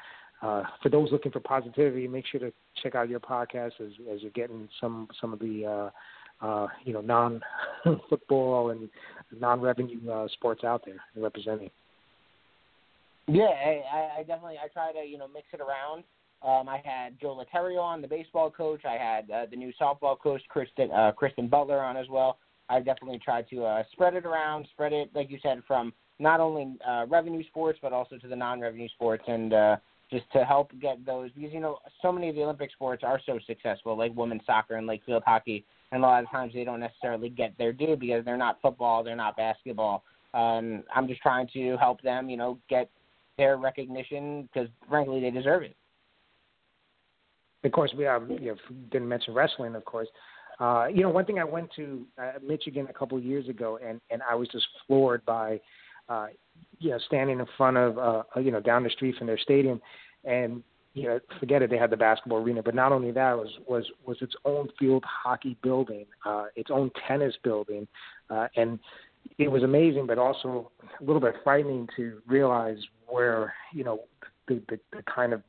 [0.46, 2.52] uh, for those looking for positivity, make sure to
[2.84, 5.92] check out your podcast as, as you're getting some some of the
[6.44, 7.42] uh, uh, you know non
[8.10, 8.90] football and
[9.40, 11.72] non revenue uh, sports out there representing.
[13.28, 16.04] Yeah, I, I definitely I try to you know mix it around.
[16.44, 18.82] Um, I had Joe Litterio on, the baseball coach.
[18.86, 22.38] I had uh, the new softball coach, Kristen Kristen Butler, on as well.
[22.70, 26.78] I definitely tried to spread it around, spread it like you said from not only
[27.08, 29.76] revenue sports but also to the non-revenue sports, and uh,
[30.12, 33.20] just to help get those because you know so many of the Olympic sports are
[33.26, 36.64] so successful, like women's soccer and like field hockey, and a lot of times they
[36.64, 40.04] don't necessarily get their due because they're not football, they're not basketball.
[40.34, 42.90] Um, I'm just trying to help them, you know, get
[43.38, 45.76] their recognition because frankly they deserve it.
[47.64, 48.56] Of course, we have, you know,
[48.92, 50.08] didn't mention wrestling, of course.
[50.60, 54.00] Uh, you know, one thing I went to uh, Michigan a couple years ago, and
[54.12, 55.60] and I was just floored by
[56.10, 56.28] uh,
[56.80, 59.82] you know, standing in front of, uh, you know, down the street from their stadium,
[60.24, 60.64] and
[60.94, 63.86] you know, forget it, they had the basketball arena, but not only that was was
[64.06, 67.86] was its own field hockey building, uh, its own tennis building,
[68.30, 68.80] uh, and
[69.38, 74.00] it was amazing, but also a little bit frightening to realize where you know
[74.48, 75.42] the the, the kind of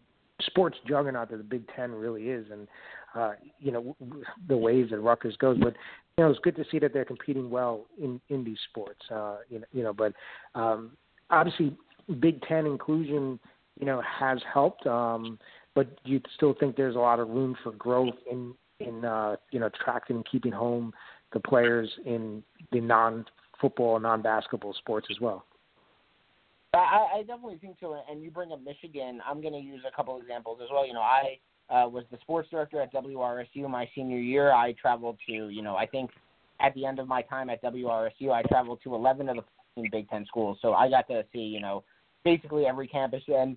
[0.42, 2.66] sports juggernaut that the Big Ten really is, and
[3.14, 3.97] uh, you know
[4.49, 5.59] the ways that Rutgers goes.
[5.59, 5.75] But
[6.16, 9.00] you know it's good to see that they're competing well in in these sports.
[9.11, 10.12] Uh, you know, you know, but
[10.55, 10.92] um,
[11.31, 11.76] obviously
[12.20, 13.38] Big Ten inclusion,
[13.79, 14.87] you know, has helped.
[14.87, 15.38] Um,
[15.74, 19.61] but you still think there's a lot of room for growth in in uh, you
[19.61, 20.92] know attracting and keeping home
[21.33, 23.24] the players in the non
[23.61, 25.44] football, non basketball sports as well.
[26.74, 27.98] I, I definitely think so.
[28.11, 29.20] And you bring up Michigan.
[29.26, 30.87] I'm going to use a couple examples as well.
[30.87, 34.52] You know, I uh, was the sports director at WRSU my senior year.
[34.52, 36.11] I traveled to, you know, I think
[36.61, 39.37] at the end of my time at WRSU, I traveled to 11 of
[39.76, 40.59] the Big Ten schools.
[40.62, 41.85] So I got to see, you know,
[42.24, 43.22] basically every campus.
[43.29, 43.57] And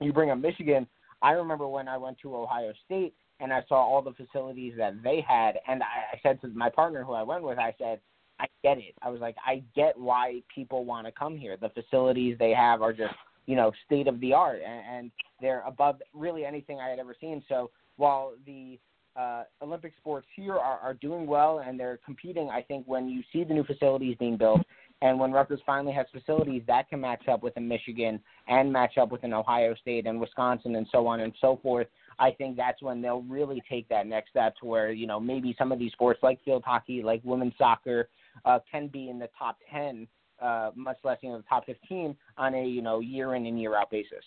[0.00, 0.86] you bring up Michigan.
[1.22, 5.02] I remember when I went to Ohio State and I saw all the facilities that
[5.02, 8.00] they had, and I, I said to my partner who I went with, I said,
[8.38, 8.94] I get it.
[9.02, 11.56] I was like, I get why people want to come here.
[11.60, 13.14] The facilities they have are just,
[13.50, 15.10] you know, state of the art, and, and
[15.40, 17.42] they're above really anything I had ever seen.
[17.48, 18.78] So while the
[19.16, 23.22] uh, Olympic sports here are, are doing well and they're competing, I think when you
[23.32, 24.60] see the new facilities being built,
[25.02, 28.98] and when Rutgers finally has facilities that can match up with a Michigan and match
[28.98, 31.88] up with an Ohio State and Wisconsin and so on and so forth,
[32.20, 35.56] I think that's when they'll really take that next step to where, you know, maybe
[35.58, 38.10] some of these sports like field hockey, like women's soccer,
[38.44, 40.06] uh, can be in the top 10,
[40.40, 43.60] uh, much less you know the top 15 on a you know year in and
[43.60, 44.24] year out basis.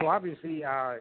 [0.00, 0.94] So obviously, uh,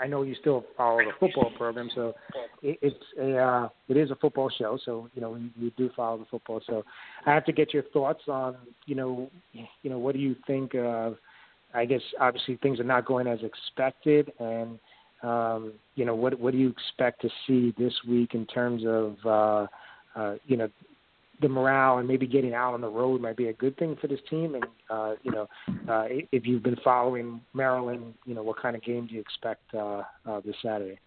[0.00, 2.14] I know you still follow the football program, so
[2.62, 4.78] it, it's a uh, it is a football show.
[4.84, 6.60] So you know we, we do follow the football.
[6.66, 6.84] So
[7.26, 10.74] I have to get your thoughts on you know you know what do you think?
[10.74, 11.10] Uh,
[11.74, 14.78] I guess obviously things are not going as expected, and
[15.22, 19.16] um, you know, what what do you expect to see this week in terms of
[19.24, 19.66] uh,
[20.18, 20.68] uh, you know
[21.40, 24.06] the morale and maybe getting out on the road might be a good thing for
[24.06, 24.54] this team.
[24.54, 25.48] And uh, you know,
[25.88, 29.62] uh, if you've been following Maryland, you know, what kind of game do you expect
[29.74, 30.98] uh, uh, this Saturday?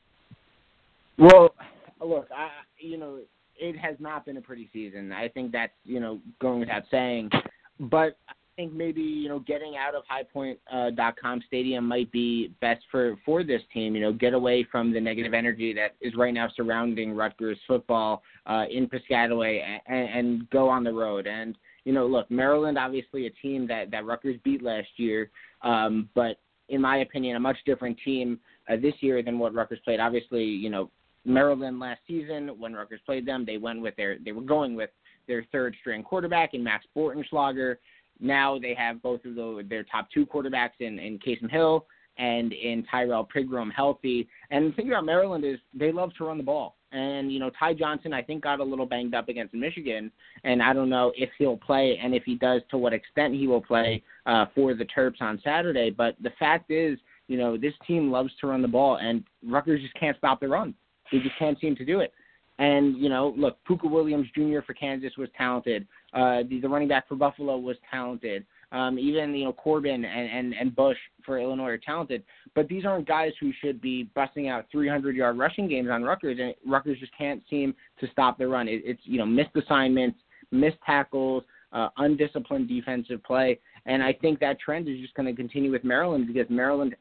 [1.17, 1.55] Well,
[2.01, 3.19] look, I you know,
[3.57, 5.11] it has not been a pretty season.
[5.11, 7.31] I think that's you know going without saying,
[7.79, 8.17] but
[8.55, 13.17] think maybe you know getting out of HighPoint.com uh, .com Stadium might be best for
[13.25, 13.95] for this team.
[13.95, 18.23] You know, get away from the negative energy that is right now surrounding Rutgers football
[18.45, 21.27] uh, in Piscataway and, and go on the road.
[21.27, 25.29] And you know, look, Maryland obviously a team that that Rutgers beat last year,
[25.61, 26.37] um, but
[26.69, 28.39] in my opinion, a much different team
[28.69, 29.99] uh, this year than what Rutgers played.
[29.99, 30.89] Obviously, you know,
[31.25, 34.89] Maryland last season when Rutgers played them, they went with their they were going with
[35.27, 37.77] their third string quarterback in Max Bortenschlager.
[38.20, 41.86] Now they have both of the, their top two quarterbacks in, in Kasim Hill
[42.18, 44.28] and in Tyrrell Pigrome healthy.
[44.51, 46.78] And the thing about Maryland is they love to run the ball.
[46.91, 50.11] And, you know, Ty Johnson, I think, got a little banged up against Michigan.
[50.45, 53.47] And I don't know if he'll play and if he does, to what extent he
[53.47, 55.89] will play uh, for the Terps on Saturday.
[55.89, 56.97] But the fact is,
[57.28, 60.47] you know, this team loves to run the ball, and Rutgers just can't stop the
[60.47, 60.74] run.
[61.11, 62.13] They just can't seem to do it.
[62.59, 64.59] And, you know, look, Pooka Williams Jr.
[64.66, 65.88] for Kansas was talented.
[66.16, 68.45] Uh, the, the running back for Buffalo was talented.
[68.72, 72.24] Um, even you know Corbin and, and and Bush for Illinois are talented,
[72.55, 76.39] but these aren't guys who should be busting out 300 yard rushing games on Rutgers,
[76.41, 78.68] and Rutgers just can't seem to stop the run.
[78.68, 80.18] It, it's you know missed assignments,
[80.51, 81.43] missed tackles,
[81.74, 85.84] uh, undisciplined defensive play, and I think that trend is just going to continue with
[85.84, 86.95] Maryland because Maryland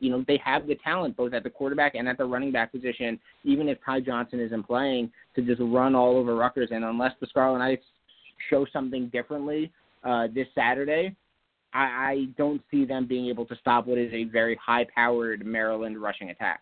[0.00, 2.72] you know, they have the talent both at the quarterback and at the running back
[2.72, 6.70] position, even if Ty Johnson isn't playing, to just run all over Rutgers.
[6.72, 7.84] And unless the Scarlet Knights
[8.48, 9.72] show something differently
[10.04, 11.14] uh, this Saturday,
[11.72, 16.00] I, I don't see them being able to stop what is a very high-powered Maryland
[16.00, 16.60] rushing attack.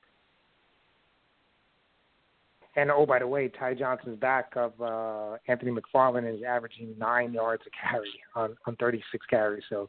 [2.77, 7.33] And oh, by the way, Ty Johnson's back of uh, Anthony McFarland is averaging nine
[7.33, 9.65] yards a carry on on 36 carries.
[9.69, 9.89] So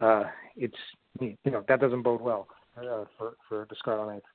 [0.00, 0.24] uh,
[0.56, 0.74] it's
[1.20, 4.26] you know that doesn't bode well uh, for for the Scarlet Knights.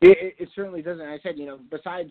[0.00, 1.04] It, it certainly doesn't.
[1.04, 2.10] I said, you know, besides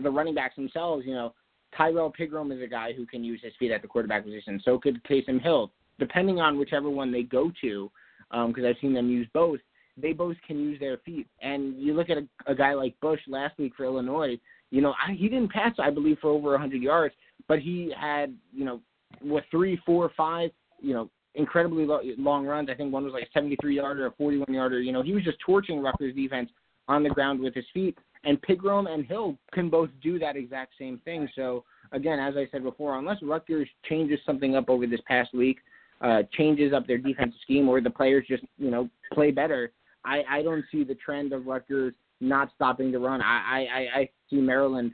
[0.00, 1.34] the running backs themselves, you know,
[1.76, 4.60] Tyrrell Pigrome is a guy who can use his feet at the quarterback position.
[4.64, 7.90] So could Kasim Hill, depending on whichever one they go to,
[8.30, 9.60] because um, I've seen them use both.
[9.96, 11.26] They both can use their feet.
[11.42, 14.38] And you look at a, a guy like Bush last week for Illinois.
[14.70, 17.14] You know, I, he didn't pass, I believe, for over 100 yards,
[17.48, 18.80] but he had, you know,
[19.20, 20.50] what three, four, five,
[20.80, 22.68] you know, incredibly long runs.
[22.70, 24.80] I think one was like a 73 yarder, a 41 yarder.
[24.80, 26.50] You know, he was just torching Rutgers defense
[26.88, 27.96] on the ground with his feet.
[28.24, 31.28] And Pigrome and Hill can both do that exact same thing.
[31.34, 35.58] So again, as I said before, unless Rutgers changes something up over this past week,
[36.00, 39.72] uh, changes up their defensive scheme, or the players just you know play better,
[40.04, 43.22] I, I don't see the trend of Rutgers not stopping the run.
[43.22, 44.92] I, I, I see Maryland,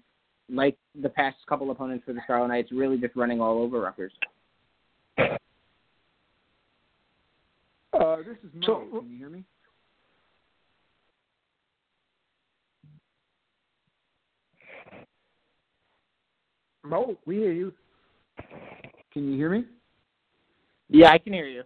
[0.49, 4.12] like the past couple opponents for the Scarlet Knights, really just running all over Rutgers.
[7.93, 8.66] Uh, this is Mo.
[8.66, 9.45] So, Can you hear me?
[16.87, 17.72] Mo, we hear you.
[19.12, 19.64] Can you hear me?
[20.89, 21.62] Yeah, I can hear you.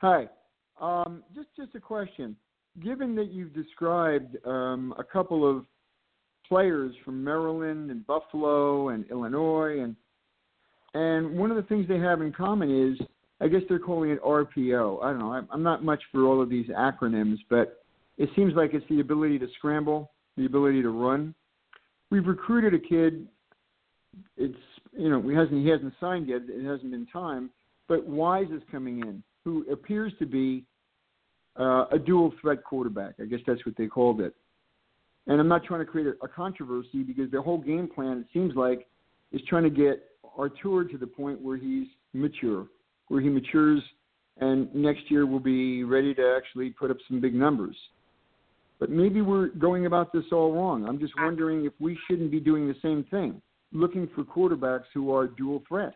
[0.00, 0.28] Hi.
[0.80, 2.36] Um, just just a question.
[2.82, 5.64] Given that you've described um, a couple of
[6.48, 9.94] players from Maryland and Buffalo and Illinois, and
[10.94, 13.06] and one of the things they have in common is
[13.40, 15.02] I guess they're calling it RPO.
[15.02, 15.46] I don't know.
[15.50, 17.82] I'm not much for all of these acronyms, but
[18.18, 21.34] it seems like it's the ability to scramble, the ability to run.
[22.10, 23.28] We've recruited a kid.
[24.36, 24.54] It's
[24.92, 26.42] you know he hasn't he hasn't signed yet.
[26.48, 27.50] It hasn't been time,
[27.88, 30.64] but Wise is coming in, who appears to be
[31.58, 33.14] uh, a dual threat quarterback.
[33.20, 34.34] I guess that's what they called it.
[35.26, 38.26] And I'm not trying to create a, a controversy because their whole game plan, it
[38.32, 38.86] seems like,
[39.32, 40.02] is trying to get
[40.36, 42.66] Artur to the point where he's mature
[43.10, 43.82] where he matures
[44.40, 47.76] and next year will be ready to actually put up some big numbers.
[48.78, 50.86] But maybe we're going about this all wrong.
[50.88, 53.42] I'm just wondering if we shouldn't be doing the same thing,
[53.72, 55.94] looking for quarterbacks who are dual threat.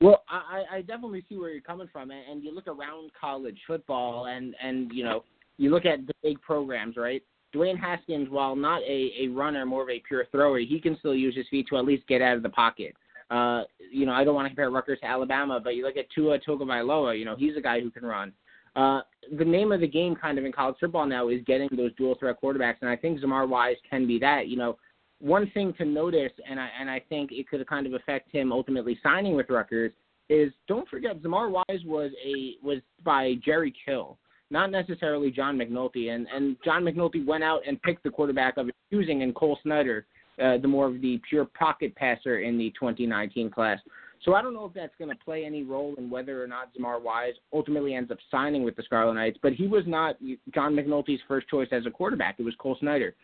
[0.00, 4.26] Well, I, I definitely see where you're coming from, and you look around college football,
[4.26, 5.24] and and you know
[5.56, 7.22] you look at the big programs, right?
[7.54, 11.14] Dwayne Haskins, while not a, a runner, more of a pure thrower, he can still
[11.14, 12.94] use his feet to at least get out of the pocket.
[13.30, 16.06] Uh, you know, I don't want to compare Rutgers to Alabama, but you look at
[16.14, 17.16] Tua Tagovailoa.
[17.16, 18.32] You know, he's a guy who can run.
[18.76, 19.02] Uh,
[19.38, 22.16] the name of the game, kind of in college football now, is getting those dual
[22.18, 24.48] threat quarterbacks, and I think Zamar Wise can be that.
[24.48, 24.76] You know,
[25.24, 28.52] one thing to notice, and I and I think it could kind of affect him
[28.52, 29.92] ultimately signing with Rutgers,
[30.28, 34.18] is don't forget Zamar Wise was a was by Jerry Kill,
[34.50, 38.68] not necessarily John McNulty, and and John McNulty went out and picked the quarterback of
[38.92, 40.06] choosing and Cole Snyder
[40.42, 43.78] uh, the more of the pure pocket passer in the 2019 class.
[44.24, 46.70] So I don't know if that's going to play any role in whether or not
[46.74, 49.38] Zamar Wise ultimately ends up signing with the Scarlet Knights.
[49.42, 50.16] But he was not
[50.54, 52.36] John McNulty's first choice as a quarterback.
[52.38, 53.14] It was Cole Snyder.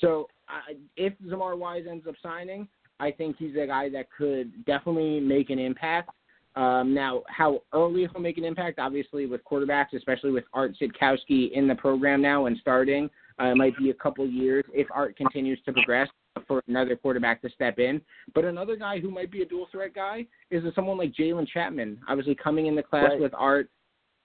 [0.00, 2.68] So uh, if Zamar Wise ends up signing,
[3.00, 6.10] I think he's a guy that could definitely make an impact.
[6.56, 11.50] Um, now, how early he'll make an impact, obviously, with quarterbacks, especially with Art Sitkowski
[11.52, 15.16] in the program now and starting, uh, it might be a couple years if Art
[15.16, 16.08] continues to progress
[16.46, 18.00] for another quarterback to step in.
[18.34, 21.98] But another guy who might be a dual threat guy is someone like Jalen Chapman,
[22.08, 23.20] obviously coming in the class right.
[23.20, 23.68] with Art.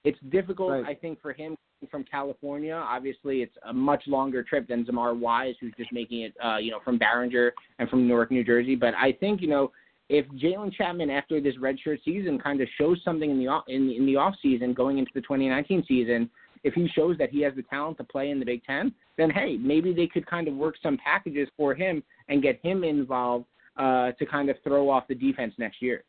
[0.04, 0.86] It's difficult, Right.
[0.86, 1.56] I think, for him
[1.92, 2.74] from California.
[2.74, 6.72] Obviously, it's a much longer trip than Zamar Wise, who's just making it, uh, you
[6.72, 8.76] know, from Barringer and from Newark, New Jersey.
[8.76, 9.72] But I think, you know,
[10.10, 13.90] if Jalen Chapman after this redshirt season kind of shows something in the off, in,
[13.92, 16.30] in the off season going into the 2019 season,
[16.64, 19.30] if he shows that he has the talent to play in the Big Ten, then
[19.30, 23.46] hey, maybe they could kind of work some packages for him and get him involved
[23.78, 26.04] uh, to kind of throw off the defense next year.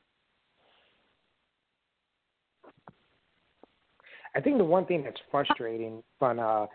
[4.35, 6.67] I think the one thing that's frustrating from uh,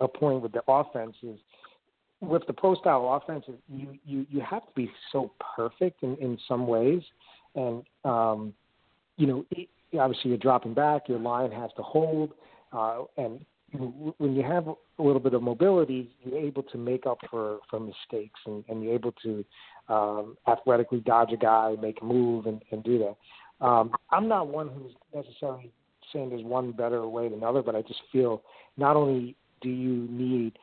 [0.00, 1.38] a, point with the offense is
[2.20, 6.38] with the pro style offense, you, you, you have to be so perfect in, in
[6.46, 7.02] some ways.
[7.54, 8.54] And, um,
[9.16, 9.68] you know, it,
[9.98, 12.32] obviously you're dropping back, your line has to hold.
[12.72, 13.44] Uh, and
[14.18, 17.80] when you have a little bit of mobility, you're able to make up for, for
[17.80, 19.44] mistakes and, and you're able to
[19.88, 23.16] um, athletically dodge a guy, make a move, and, and do that.
[23.64, 25.70] Um, I'm not one who's necessarily
[26.12, 28.42] saying there's one better way than another, but I just feel
[28.76, 30.58] not only do you need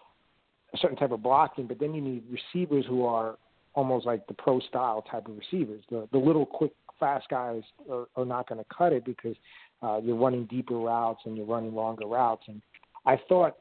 [0.74, 3.38] a certain type of blocking, but then you need receivers who are
[3.74, 5.84] almost like the pro style type of receivers.
[5.90, 9.36] The the little quick fast guys are, are not going to cut it because
[9.84, 12.44] uh, you're running deeper routes and you're running longer routes.
[12.48, 12.62] And
[13.06, 13.58] I thought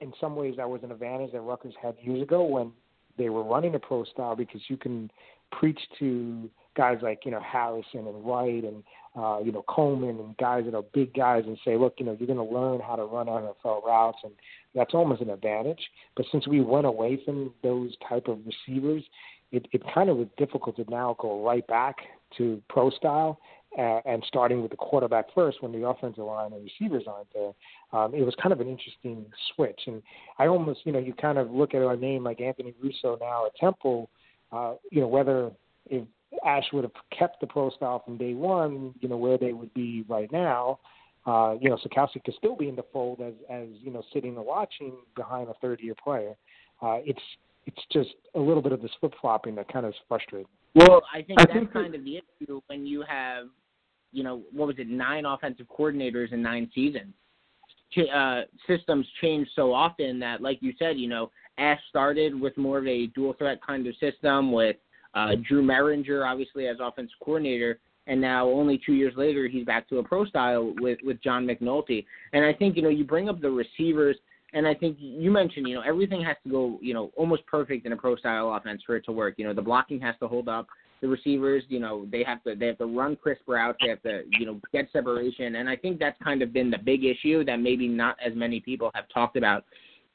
[0.00, 2.72] in some ways that was an advantage that Rutgers had years ago when
[3.18, 5.10] they were running a pro style because you can
[5.52, 8.82] preach to guys like you know Harrison and Wright and
[9.16, 12.16] uh, you know Coleman and guys that are big guys and say, look, you know,
[12.18, 14.32] you're going to learn how to run NFL routes, and
[14.74, 15.80] that's almost an advantage.
[16.16, 19.02] But since we went away from those type of receivers,
[19.52, 21.96] it, it kind of was difficult to now go right back
[22.38, 23.40] to pro style
[23.78, 27.52] uh, and starting with the quarterback first when the offensive line and receivers aren't there.
[27.92, 30.02] Um, it was kind of an interesting switch, and
[30.38, 33.46] I almost, you know, you kind of look at a name like Anthony Russo now
[33.46, 34.08] at Temple.
[34.52, 35.50] Uh, you know, whether
[35.86, 36.04] if
[36.44, 39.72] Ash would have kept the pro style from day one, you know, where they would
[39.74, 40.78] be right now.
[41.26, 44.36] Uh, you know, Sitkowski could still be in the fold as, as you know, sitting
[44.36, 46.34] and watching behind a third year player.
[46.80, 47.20] Uh, it's
[47.66, 50.48] it's just a little bit of this flip flopping that kind of is frustrating.
[50.74, 53.48] Well, I think I that's think that- kind of the issue when you have,
[54.12, 57.12] you know, what was it, nine offensive coordinators in nine seasons.
[57.92, 62.56] Ch- Uh, systems change so often that, like you said, you know, Ash started with
[62.56, 64.76] more of a dual threat kind of system with
[65.14, 69.88] uh, Drew Mehringer, obviously as offensive coordinator, and now only two years later he's back
[69.88, 72.04] to a pro style with with John McNulty.
[72.32, 74.16] And I think you know you bring up the receivers,
[74.52, 77.86] and I think you mentioned you know everything has to go you know almost perfect
[77.86, 79.34] in a pro style offense for it to work.
[79.36, 80.66] You know the blocking has to hold up.
[81.00, 83.78] The receivers, you know, they have to they have to run crisp routes.
[83.80, 86.78] They have to you know get separation, and I think that's kind of been the
[86.78, 89.64] big issue that maybe not as many people have talked about.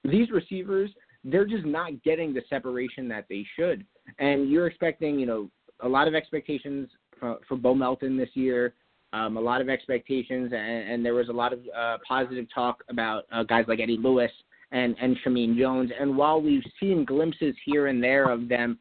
[0.03, 0.91] These receivers,
[1.23, 3.83] they're just not getting the separation that they should
[4.19, 5.49] and you're expecting, you know,
[5.81, 6.89] a lot of expectations
[7.19, 8.73] for, for Bo Melton this year,
[9.13, 12.83] um, a lot of expectations, and, and there was a lot of uh, positive talk
[12.89, 14.31] about uh, guys like Eddie Lewis
[14.71, 15.91] and and Shameen Jones.
[15.99, 18.79] And while we've seen glimpses here and there of them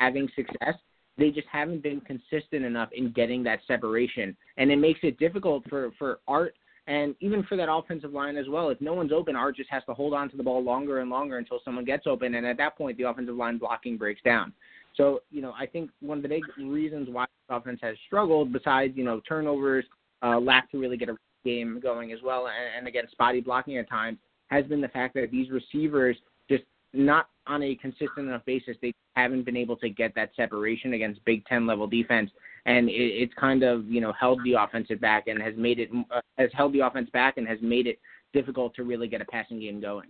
[0.00, 0.74] having success,
[1.18, 5.62] they just haven't been consistent enough in getting that separation, and it makes it difficult
[5.68, 6.54] for for Art
[6.86, 8.70] and even for that offensive line as well.
[8.70, 11.10] If no one's open, Art just has to hold on to the ball longer and
[11.10, 14.52] longer until someone gets open, and at that point, the offensive line blocking breaks down.
[14.96, 18.52] So, you know, I think one of the big reasons why the offense has struggled,
[18.52, 19.84] besides, you know, turnovers,
[20.22, 23.76] uh, lack to really get a game going as well, and, and again, spotty blocking
[23.78, 24.18] at times,
[24.48, 26.16] has been the fact that these receivers
[26.48, 30.94] just not on a consistent enough basis, they haven't been able to get that separation
[30.94, 32.30] against Big Ten level defense,
[32.66, 35.88] and it, it's kind of you know held the offensive back and has made it
[36.14, 37.98] uh, has held the offense back and has made it
[38.34, 40.08] difficult to really get a passing game going.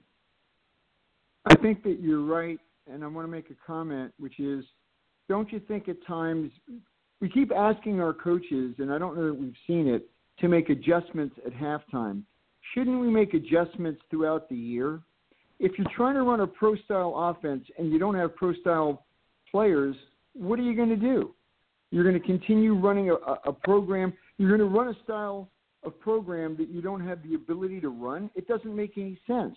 [1.45, 2.59] I think that you're right,
[2.91, 4.65] and I want to make a comment, which is,
[5.29, 6.51] don't you think at times
[7.21, 10.71] we keep asking our coaches, and I don't know that we've seen it, to make
[10.71, 12.23] adjustments at halftime.
[12.75, 15.01] Shouldn't we make adjustments throughout the year?
[15.61, 19.07] If you're trying to run a pro style offense and you don't have pro style
[19.51, 19.95] players,
[20.35, 21.33] what are you going to do?
[21.91, 24.13] You're going to continue running a, a program.
[24.39, 25.49] You're going to run a style
[25.83, 28.31] of program that you don't have the ability to run.
[28.35, 29.57] It doesn't make any sense.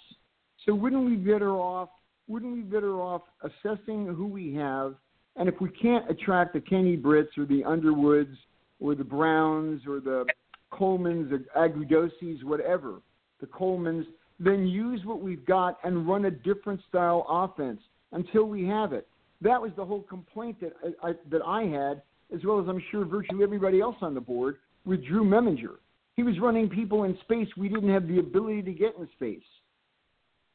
[0.65, 1.89] So wouldn't we better off?
[2.27, 4.95] Wouldn't we better off assessing who we have,
[5.35, 8.37] and if we can't attract the Kenny Britts or the Underwoods
[8.79, 10.25] or the Browns or the
[10.71, 13.01] Colemans, the Agudosis, whatever,
[13.39, 14.05] the Colemans,
[14.39, 19.07] then use what we've got and run a different style offense until we have it.
[19.41, 22.01] That was the whole complaint that I, I, that I had,
[22.33, 25.77] as well as I'm sure virtually everybody else on the board with Drew Mehringer.
[26.15, 29.43] He was running people in space we didn't have the ability to get in space.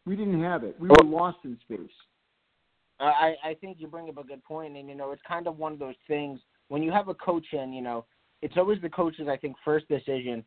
[0.06, 0.78] We didn't have it.
[0.78, 1.90] We were lost in space.
[3.00, 5.58] I I think you bring up a good point, and you know it's kind of
[5.58, 8.04] one of those things when you have a coach in, you know,
[8.42, 10.44] it's always the coach's I think first decision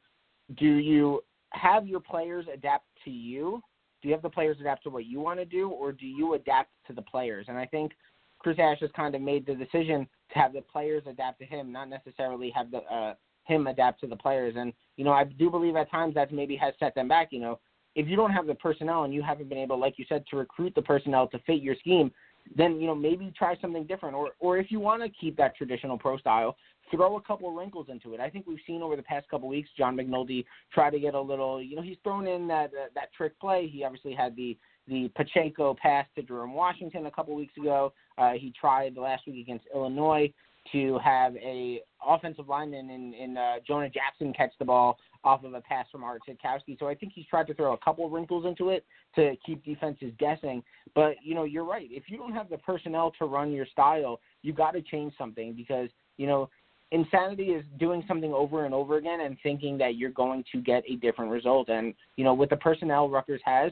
[0.57, 1.21] do you
[1.51, 3.61] have your players adapt to you?
[4.01, 6.35] Do you have the players adapt to what you want to do, or do you
[6.35, 7.47] adapt to the players?
[7.49, 7.91] And I think
[8.39, 10.07] Chris Ash has kind of made the decision
[10.37, 13.13] have the players adapt to him, not necessarily have the uh,
[13.45, 14.55] him adapt to the players.
[14.57, 17.29] And you know, I do believe at times that maybe has set them back.
[17.31, 17.59] You know,
[17.95, 20.37] if you don't have the personnel and you haven't been able, like you said, to
[20.37, 22.11] recruit the personnel to fit your scheme,
[22.55, 24.15] then you know maybe try something different.
[24.15, 26.55] Or or if you want to keep that traditional pro style,
[26.91, 28.19] throw a couple of wrinkles into it.
[28.19, 31.21] I think we've seen over the past couple weeks John McNulty try to get a
[31.21, 31.61] little.
[31.61, 33.67] You know, he's thrown in that uh, that trick play.
[33.67, 34.57] He obviously had the
[34.87, 37.93] the Pacheco pass to Jerome Washington a couple weeks ago.
[38.17, 40.31] Uh, he tried last week against Illinois
[40.71, 45.53] to have a offensive lineman in, in uh, Jonah Jackson catch the ball off of
[45.53, 46.77] a pass from Art Sitkowski.
[46.79, 48.85] So I think he's tried to throw a couple wrinkles into it
[49.15, 50.63] to keep defenses guessing.
[50.95, 51.87] But you know, you're right.
[51.89, 55.53] If you don't have the personnel to run your style, you got to change something
[55.53, 56.49] because you know
[56.91, 60.83] insanity is doing something over and over again and thinking that you're going to get
[60.89, 61.69] a different result.
[61.69, 63.71] And you know, with the personnel Rutgers has,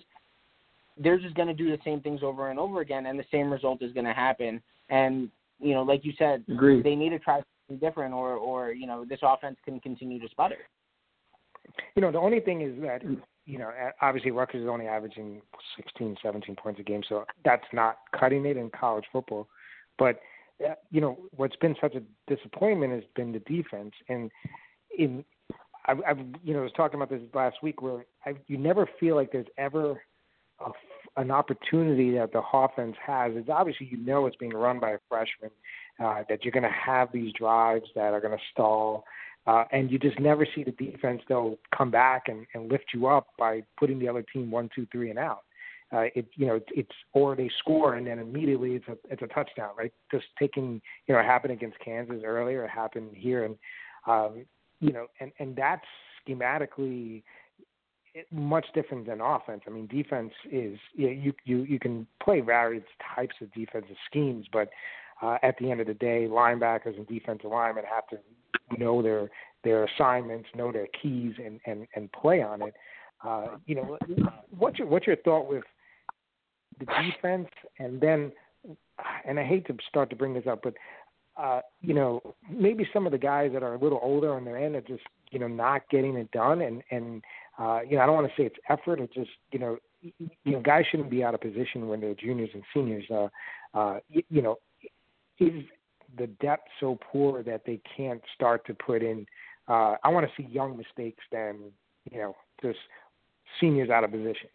[0.98, 3.52] they're just going to do the same things over and over again, and the same
[3.52, 4.62] result is going to happen.
[4.90, 5.30] And
[5.60, 6.84] you know, like you said, Agreed.
[6.84, 10.30] they need to try something different, or or you know, this offense can continue to
[10.30, 10.58] sputter.
[11.96, 13.02] You know, the only thing is that
[13.46, 13.72] you know,
[14.02, 15.42] obviously Rutgers is only averaging
[15.78, 19.48] 16, 17 points a game, so that's not cutting it in college football.
[19.98, 20.20] But
[20.66, 24.32] uh, you know, what's been such a disappointment has been the defense, and
[24.98, 25.24] in
[25.88, 28.90] I've, I've you know, I was talking about this last week where I, you never
[29.00, 30.02] feel like there's ever
[30.60, 30.72] a,
[31.22, 33.34] an opportunity that the offense has.
[33.36, 35.52] is obviously you know it's being run by a freshman,
[36.04, 39.06] uh, that you're going to have these drives that are going to stall,
[39.48, 43.08] uh, and you just never see the defense they'll come back and, and lift you
[43.08, 45.44] up by putting the other team one, two, three, and out.
[45.94, 49.28] Uh, it you know it's or they score and then immediately it's a it's a
[49.28, 53.56] touchdown right just taking you know it happened against Kansas earlier it happened here and
[54.08, 54.46] um,
[54.80, 55.86] you know and and that's
[56.28, 57.22] schematically
[58.32, 59.62] much different than offense.
[59.68, 62.84] I mean, defense is you you you, you can play various
[63.16, 64.70] types of defensive schemes, but
[65.22, 68.18] uh, at the end of the day, linebackers and defensive linemen have to
[68.78, 69.30] know their
[69.64, 72.74] their assignments, know their keys, and and and play on it.
[73.24, 73.98] Uh, you know,
[74.58, 75.64] what's your what's your thought with
[76.80, 77.48] the defense,
[77.80, 78.32] and then,
[79.26, 80.74] and I hate to start to bring this up, but
[81.38, 84.58] uh, you know, maybe some of the guys that are a little older on their
[84.58, 87.24] end are just you know not getting it done, and and
[87.58, 89.00] uh, you know, I don't want to say it's effort.
[89.00, 92.50] It's just, you know, you know, guys shouldn't be out of position when they're juniors
[92.54, 93.06] and seniors.
[93.10, 93.28] Uh,
[93.74, 94.58] uh, you, you know,
[95.40, 95.64] is
[96.18, 99.26] the depth so poor that they can't start to put in?
[99.68, 101.72] Uh, I want to see young mistakes than,
[102.12, 102.78] you know, just
[103.60, 104.50] seniors out of position.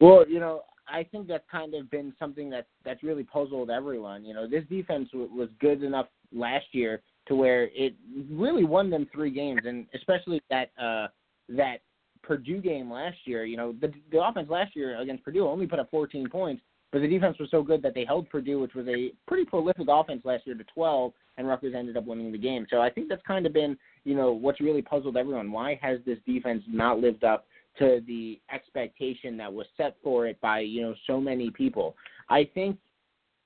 [0.00, 4.24] Well, you know, I think that's kind of been something that that's really puzzled everyone.
[4.24, 7.94] You know, this defense w- was good enough last year to where it
[8.30, 11.08] really won them three games, and especially that uh,
[11.48, 11.78] that
[12.22, 15.78] Purdue game last year, you know, the the offense last year against Purdue only put
[15.78, 18.86] up 14 points, but the defense was so good that they held Purdue, which was
[18.88, 22.66] a pretty prolific offense last year, to 12, and Rutgers ended up winning the game.
[22.70, 25.52] So I think that's kind of been, you know, what's really puzzled everyone.
[25.52, 27.46] Why has this defense not lived up
[27.78, 31.96] to the expectation that was set for it by, you know, so many people?
[32.28, 32.78] I think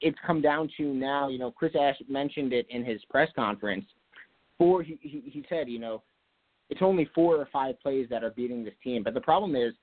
[0.00, 3.84] it's come down to now, you know, Chris Ash mentioned it in his press conference.
[4.58, 6.02] For he, he, he said, you know,
[6.70, 9.02] it's only four or five plays that are beating this team.
[9.02, 9.74] But the problem is,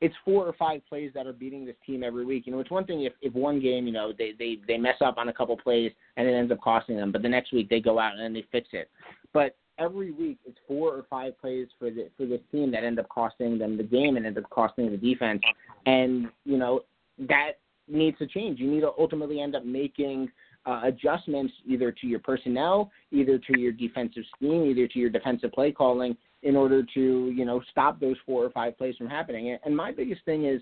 [0.00, 2.46] it's four or five plays that are beating this team every week.
[2.46, 4.96] You know, it's one thing if, if one game, you know, they, they, they mess
[5.00, 7.70] up on a couple plays and it ends up costing them, but the next week
[7.70, 8.90] they go out and they fix it.
[9.32, 12.98] But every week it's four or five plays for the for this team that end
[12.98, 15.40] up costing them the game and end up costing the defense.
[15.86, 16.80] And, you know,
[17.20, 17.52] that
[17.88, 18.58] needs to change.
[18.58, 20.30] You need to ultimately end up making
[20.66, 25.52] uh, adjustments either to your personnel, either to your defensive scheme, either to your defensive
[25.52, 29.56] play calling in order to, you know, stop those four or five plays from happening.
[29.64, 30.60] And my biggest thing is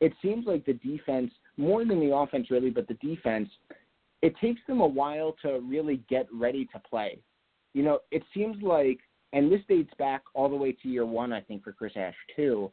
[0.00, 3.48] it seems like the defense, more than the offense really, but the defense,
[4.22, 7.18] it takes them a while to really get ready to play.
[7.74, 8.98] You know, it seems like,
[9.32, 12.14] and this dates back all the way to year one, I think, for Chris Ash,
[12.34, 12.70] too.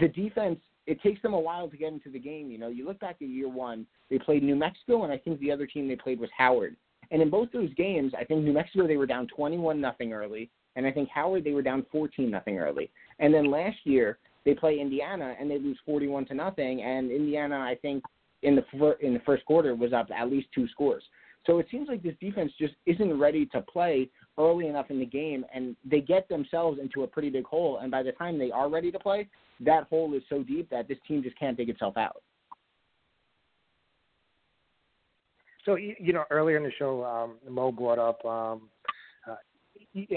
[0.00, 2.50] The defense it takes them a while to get into the game.
[2.50, 5.40] You know, you look back at year one, they played New Mexico, and I think
[5.40, 6.76] the other team they played was Howard.
[7.10, 10.50] And in both those games, I think New Mexico they were down 21 nothing early,
[10.76, 12.90] and I think Howard they were down 14 nothing early.
[13.18, 17.58] And then last year they play Indiana and they lose 41 to nothing, and Indiana
[17.58, 18.04] I think
[18.42, 21.02] in the in the first quarter was up at least two scores.
[21.46, 24.08] So it seems like this defense just isn't ready to play
[24.38, 27.78] early enough in the game, and they get themselves into a pretty big hole.
[27.78, 29.28] And by the time they are ready to play,
[29.60, 32.22] that hole is so deep that this team just can't dig itself out.
[35.64, 38.68] So you know, earlier in the show, um, Mo brought up, um,
[39.26, 39.32] uh,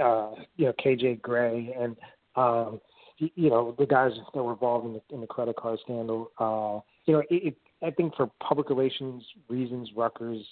[0.04, 1.96] uh, you know KJ Gray and
[2.36, 2.82] um,
[3.18, 6.32] you know the guys that were involved in the, in the credit card scandal.
[6.38, 10.46] Uh, you know, it, it, I think for public relations reasons, Rutgers,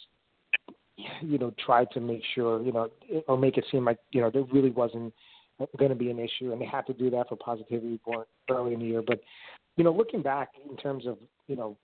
[1.22, 2.90] you know, tried to make sure you know
[3.28, 5.14] or make it seem like you know there really wasn't
[5.78, 8.74] going to be an issue, and they had to do that for positivity report early
[8.74, 9.02] in the year.
[9.06, 9.22] But
[9.78, 11.18] you know, looking back in terms of
[11.48, 11.78] you know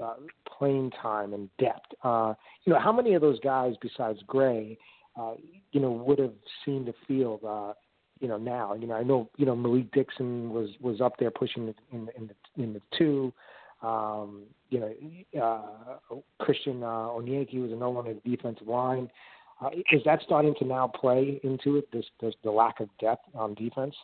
[0.00, 0.14] uh,
[0.58, 2.34] playing time and depth, uh,
[2.64, 4.78] you know, how many of those guys besides Gray,
[5.18, 5.34] uh,
[5.72, 6.34] you know, would have
[6.64, 7.72] seen the field, uh,
[8.20, 8.74] you know, now?
[8.74, 12.28] You know, I know you know Malik Dixon was was up there pushing in in
[12.28, 13.32] the in the two.
[13.82, 14.94] Um, you know,
[15.42, 19.10] uh, Christian uh, Onyeneke was another one on the defensive line.
[19.60, 21.90] Uh, is that starting to now play into it?
[21.92, 23.94] This, this the lack of depth on defense.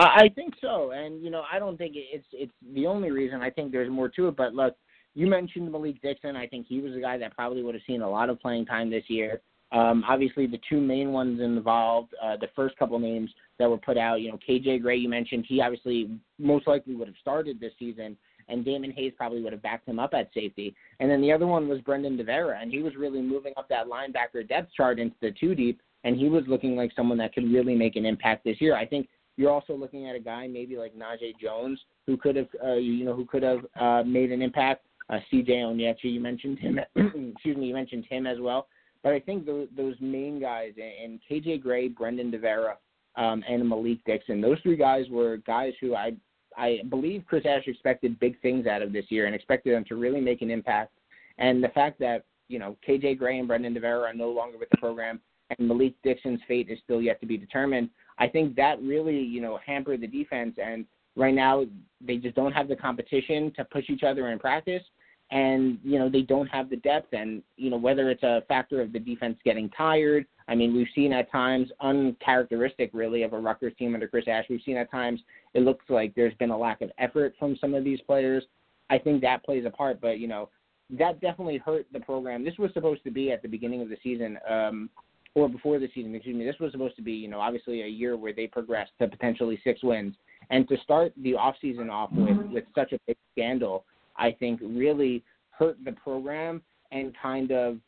[0.00, 3.42] I think so, and you know, I don't think it's it's the only reason.
[3.42, 4.36] I think there's more to it.
[4.36, 4.76] But look,
[5.14, 6.36] you mentioned Malik Dixon.
[6.36, 8.66] I think he was a guy that probably would have seen a lot of playing
[8.66, 9.40] time this year.
[9.70, 13.98] Um, obviously, the two main ones involved, uh, the first couple names that were put
[13.98, 17.72] out, you know, KJ Gray, you mentioned, he obviously most likely would have started this
[17.78, 18.16] season,
[18.48, 20.74] and Damon Hayes probably would have backed him up at safety.
[21.00, 23.86] And then the other one was Brendan DeVera, and he was really moving up that
[23.86, 27.52] linebacker depth chart into the two deep, and he was looking like someone that could
[27.52, 28.74] really make an impact this year.
[28.74, 32.48] I think you're also looking at a guy maybe like Najee Jones who could have,
[32.64, 34.86] uh, you know, who could have uh, made an impact.
[35.10, 35.52] Uh, C.J.
[35.52, 36.78] Onyechi, you mentioned him.
[37.32, 38.66] excuse me, you mentioned him as well.
[39.02, 42.74] But I think those, those main guys and KJ Gray, Brendan DeVera,
[43.16, 46.12] um, and Malik Dixon, those three guys were guys who I
[46.56, 49.96] I believe Chris Ash expected big things out of this year and expected them to
[49.96, 50.92] really make an impact.
[51.38, 54.70] And the fact that you know KJ Gray and Brendan DeVera are no longer with
[54.70, 55.20] the program,
[55.50, 57.90] and Malik Dixon's fate is still yet to be determined.
[58.18, 60.56] I think that really, you know, hampered the defense.
[60.62, 60.84] And
[61.16, 61.64] right now,
[62.00, 64.82] they just don't have the competition to push each other in practice.
[65.30, 67.12] And, you know, they don't have the depth.
[67.12, 70.86] And, you know, whether it's a factor of the defense getting tired, I mean, we've
[70.94, 74.90] seen at times, uncharacteristic really of a Rutgers team under Chris Ash, we've seen at
[74.90, 75.20] times
[75.52, 78.44] it looks like there's been a lack of effort from some of these players.
[78.88, 80.00] I think that plays a part.
[80.00, 80.48] But, you know,
[80.90, 82.44] that definitely hurt the program.
[82.44, 84.38] This was supposed to be at the beginning of the season.
[84.48, 84.88] Um,
[85.34, 87.86] or before the season, excuse me, this was supposed to be, you know, obviously a
[87.86, 90.14] year where they progressed to potentially six wins.
[90.50, 93.84] And to start the off season off with with such a big scandal,
[94.18, 96.62] I think really hurt the program
[96.92, 97.78] and kind of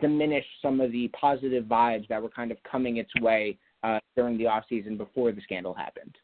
[0.00, 4.38] diminish some of the positive vibes that were kind of coming its way uh, during
[4.38, 6.16] the off season before the scandal happened.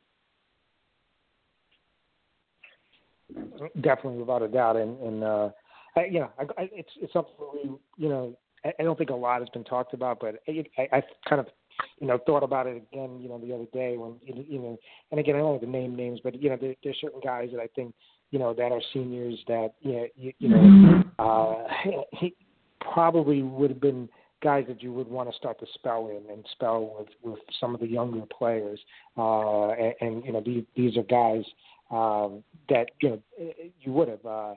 [3.80, 5.50] Definitely, without a doubt, and and uh,
[5.96, 9.14] I, you know, I, I, it's it's something we, you know, I don't think a
[9.14, 11.46] lot has been talked about, but I, I kind of,
[11.98, 14.78] you know, thought about it again, you know, the other day when, you know,
[15.10, 17.50] and again, I don't want to name names, but you know, there, there's certain guys
[17.52, 17.94] that I think,
[18.30, 21.64] you know, that are seniors that, you know, you, you know, uh,
[22.12, 22.34] he
[22.92, 24.08] probably would have been
[24.42, 27.74] guys that you would want to start to spell in and spell with with some
[27.74, 28.80] of the younger players,
[29.18, 31.44] uh, and, and you know, these these are guys
[31.90, 33.22] um, that you know
[33.80, 34.24] you would have.
[34.24, 34.54] Uh,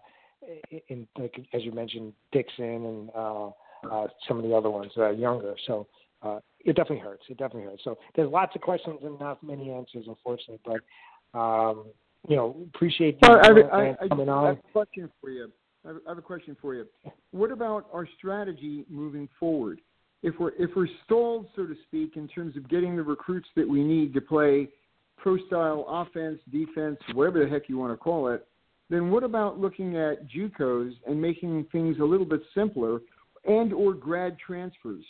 [0.90, 3.48] in like as you mentioned, Dixon and uh,
[3.90, 5.56] uh, some of the other ones that are younger.
[5.68, 5.88] So
[6.22, 7.24] uh, it definitely hurts.
[7.30, 7.84] It definitely hurts.
[7.84, 10.60] So there's lots of questions and not many answers, unfortunately.
[10.66, 11.86] But um,
[12.28, 14.46] you know, appreciate you well, I, I, I, coming I, on.
[14.46, 15.52] I have a question for you.
[15.86, 16.86] I have a question for you.
[17.32, 19.82] What about our strategy moving forward?
[20.22, 23.68] If we're if we're stalled, so to speak, in terms of getting the recruits that
[23.68, 24.70] we need to play
[25.18, 28.48] pro style offense, defense, whatever the heck you want to call it,
[28.90, 33.00] then what about looking at JUCOs and making things a little bit simpler
[33.46, 35.04] and or grad transfers.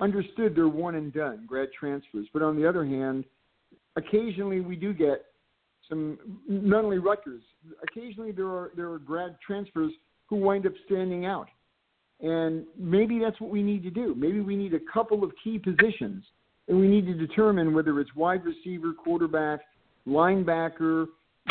[0.00, 2.26] Understood they're one and done, grad transfers.
[2.32, 3.24] But on the other hand,
[3.96, 5.26] occasionally we do get
[5.88, 6.18] some
[6.48, 7.42] not only Rutgers,
[7.82, 9.92] occasionally there are there are grad transfers
[10.26, 11.48] who wind up standing out.
[12.20, 14.14] And maybe that's what we need to do.
[14.14, 16.24] Maybe we need a couple of key positions
[16.68, 19.60] and we need to determine whether it's wide receiver, quarterback,
[20.06, 21.06] linebacker,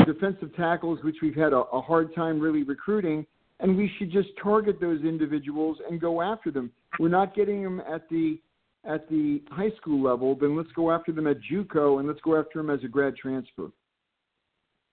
[0.05, 3.25] defensive tackles, which we've had a, a hard time really recruiting,
[3.59, 6.71] and we should just target those individuals and go after them.
[6.99, 8.39] We're not getting them at the
[8.87, 12.39] at the high school level, then let's go after them at JUCO and let's go
[12.39, 13.71] after them as a grad transfer.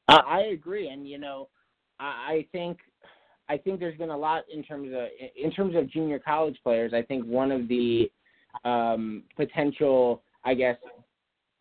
[0.09, 1.49] Uh, I agree, and you know,
[2.01, 2.79] I, I think
[3.49, 6.93] I think there's been a lot in terms of in terms of junior college players.
[6.95, 8.11] I think one of the
[8.65, 10.77] um, potential, I guess,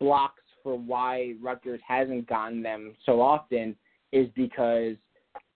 [0.00, 3.76] blocks for why Rutgers hasn't gotten them so often
[4.12, 4.96] is because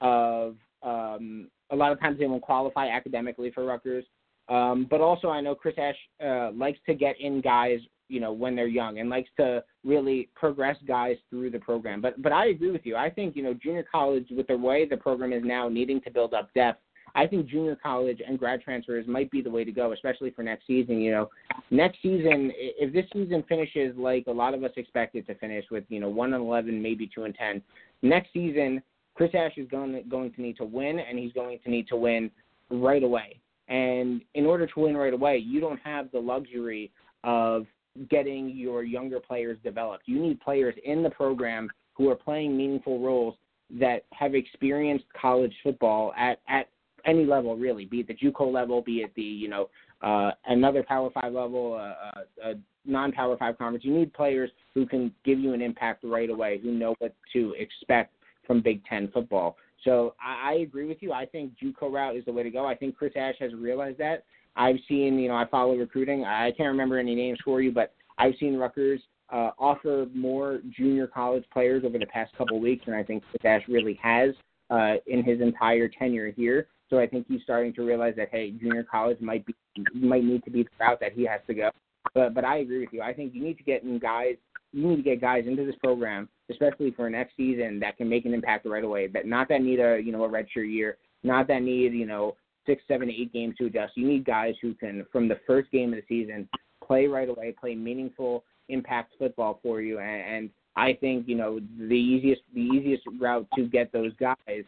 [0.00, 4.04] of um, a lot of times they won't qualify academically for Rutgers.
[4.48, 8.32] Um, but also, I know Chris Ash uh, likes to get in guys, you know,
[8.32, 12.00] when they're young, and likes to really progress guys through the program.
[12.00, 12.96] But but I agree with you.
[12.96, 16.10] I think you know junior college, with the way the program is now, needing to
[16.10, 16.80] build up depth.
[17.14, 20.42] I think junior college and grad transfers might be the way to go, especially for
[20.42, 21.00] next season.
[21.00, 21.30] You know,
[21.70, 25.64] next season, if this season finishes like a lot of us expect it to finish
[25.70, 27.62] with, you know, one and eleven, maybe two and ten,
[28.02, 28.82] next season
[29.16, 31.96] Chris Ash is going going to need to win, and he's going to need to
[31.96, 32.30] win
[32.70, 33.40] right away.
[33.68, 36.92] And in order to win right away, you don't have the luxury
[37.24, 37.66] of
[38.10, 40.04] getting your younger players developed.
[40.06, 43.34] You need players in the program who are playing meaningful roles
[43.78, 46.68] that have experienced college football at at
[47.04, 49.68] any level, really, be it the JUCO level, be it the you know
[50.02, 53.84] uh, another Power Five level, uh, a, a non-Power Five conference.
[53.84, 57.54] You need players who can give you an impact right away, who know what to
[57.58, 58.14] expect
[58.46, 59.56] from Big Ten football.
[59.84, 61.12] So I, I agree with you.
[61.12, 62.66] I think JUCO route is the way to go.
[62.66, 64.24] I think Chris Ash has realized that.
[64.56, 66.24] I've seen, you know, I follow recruiting.
[66.24, 69.00] I can't remember any names for you, but I've seen Rutgers
[69.32, 73.62] uh, offer more junior college players over the past couple weeks than I think Chris
[73.68, 74.30] really has
[74.70, 76.68] uh, in his entire tenure here.
[76.88, 79.54] So I think he's starting to realize that hey, junior college might be
[79.92, 81.70] might need to be the route that he has to go.
[82.14, 83.02] But but I agree with you.
[83.02, 84.36] I think you need to get in guys.
[84.72, 88.24] You need to get guys into this program, especially for next season, that can make
[88.24, 89.08] an impact right away.
[89.08, 92.36] But not that need a you know a redshirt year, not that need you know
[92.66, 93.96] six, seven, eight games to adjust.
[93.96, 96.48] You need guys who can, from the first game of the season,
[96.84, 99.98] play right away, play meaningful impact football for you.
[100.00, 104.64] And, and I think you know the easiest the easiest route to get those guys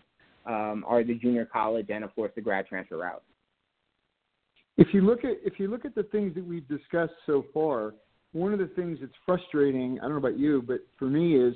[0.46, 3.22] um, are the junior college and of course the grad transfer route.
[4.78, 7.94] If you look at if you look at the things that we've discussed so far,
[8.32, 11.54] one of the things that's frustrating, I don't know about you, but for me is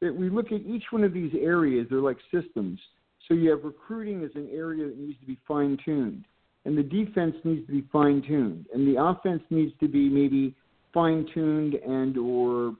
[0.00, 2.78] that we look at each one of these areas, they're like systems.
[3.26, 6.24] So you have recruiting as an area that needs to be fine tuned,
[6.64, 10.54] and the defense needs to be fine tuned, and the offense needs to be maybe
[10.92, 12.76] fine tuned and or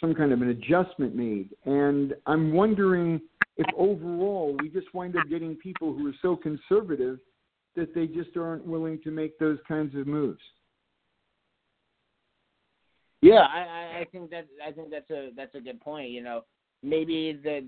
[0.00, 1.50] some kind of an adjustment made.
[1.64, 3.20] And I'm wondering
[3.56, 7.18] if overall we just wind up getting people who are so conservative
[7.76, 10.40] that they just aren't willing to make those kinds of moves.
[13.20, 16.10] Yeah, I, I think that I think that's a that's a good point.
[16.10, 16.44] You know,
[16.84, 17.66] maybe the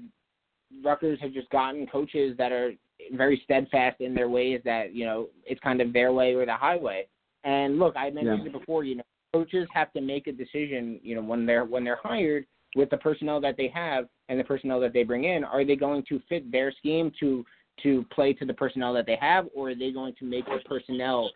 [0.84, 2.72] Rutgers have just gotten coaches that are
[3.14, 6.54] very steadfast in their ways that you know it's kind of their way or the
[6.54, 7.06] highway.
[7.44, 8.50] And look, I mentioned yeah.
[8.50, 8.84] it before.
[8.84, 9.02] You know,
[9.32, 11.00] coaches have to make a decision.
[11.02, 12.46] You know, when they're when they're hired
[12.76, 15.76] with the personnel that they have and the personnel that they bring in, are they
[15.76, 17.44] going to fit their scheme to
[17.82, 20.58] to play to the personnel that they have, or are they going to make the
[20.66, 21.30] personnel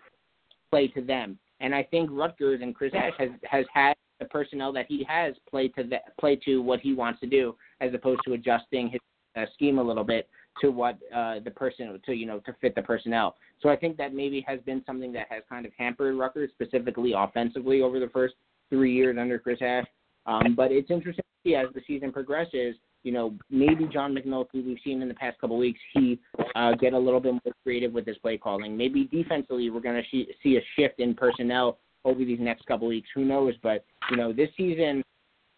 [0.71, 1.39] play to them?
[1.61, 5.35] And I think Rutgers and Chris Ash has has had the personnel that he has
[5.49, 9.01] play to the, play to what he wants to do, as opposed to adjusting his
[9.37, 10.29] uh, scheme a little bit
[10.61, 13.37] to what uh, the person to you know to fit the personnel.
[13.61, 17.15] So I think that maybe has been something that has kind of hampered Rutgers specifically
[17.17, 18.35] offensively over the first
[18.71, 19.87] three years under Chris Ash.
[20.27, 22.77] Um, but it's interesting to see as the season progresses.
[23.03, 26.19] You know, maybe John McNulty, we've seen in the past couple weeks, he
[26.57, 28.75] uh, get a little bit more creative with his play calling.
[28.75, 33.09] Maybe defensively, we're going to see a shift in personnel over these next couple weeks.
[33.15, 33.55] Who knows?
[33.63, 35.03] But you know, this season,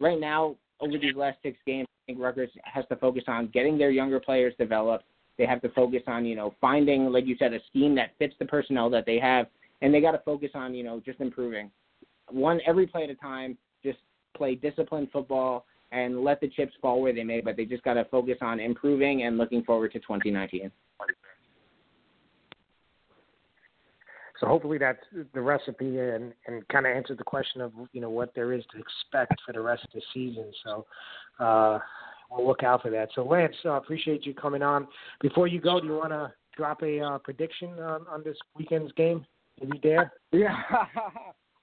[0.00, 3.78] right now, over these last six games, I think Rutgers has to focus on getting
[3.78, 5.04] their younger players developed.
[5.38, 8.34] They have to focus on, you know, finding, like you said, a scheme that fits
[8.38, 9.46] the personnel that they have,
[9.82, 11.70] and they got to focus on, you know, just improving.
[12.30, 13.56] One every play at a time.
[13.82, 13.98] Just
[14.36, 17.40] play disciplined football and let the chips fall where they may.
[17.40, 20.70] But they just got to focus on improving and looking forward to 2019.
[24.40, 25.00] So hopefully that's
[25.32, 28.64] the recipe and, and kind of answered the question of you know what there is
[28.72, 30.52] to expect for the rest of the season.
[30.64, 30.86] So
[31.40, 31.78] uh,
[32.30, 33.08] we'll look out for that.
[33.14, 34.86] So Lance, uh, appreciate you coming on.
[35.20, 38.92] Before you go, do you want to drop a uh, prediction on, on this weekend's
[38.92, 39.24] game?
[39.60, 40.12] Are you dare?
[40.32, 40.54] Yeah.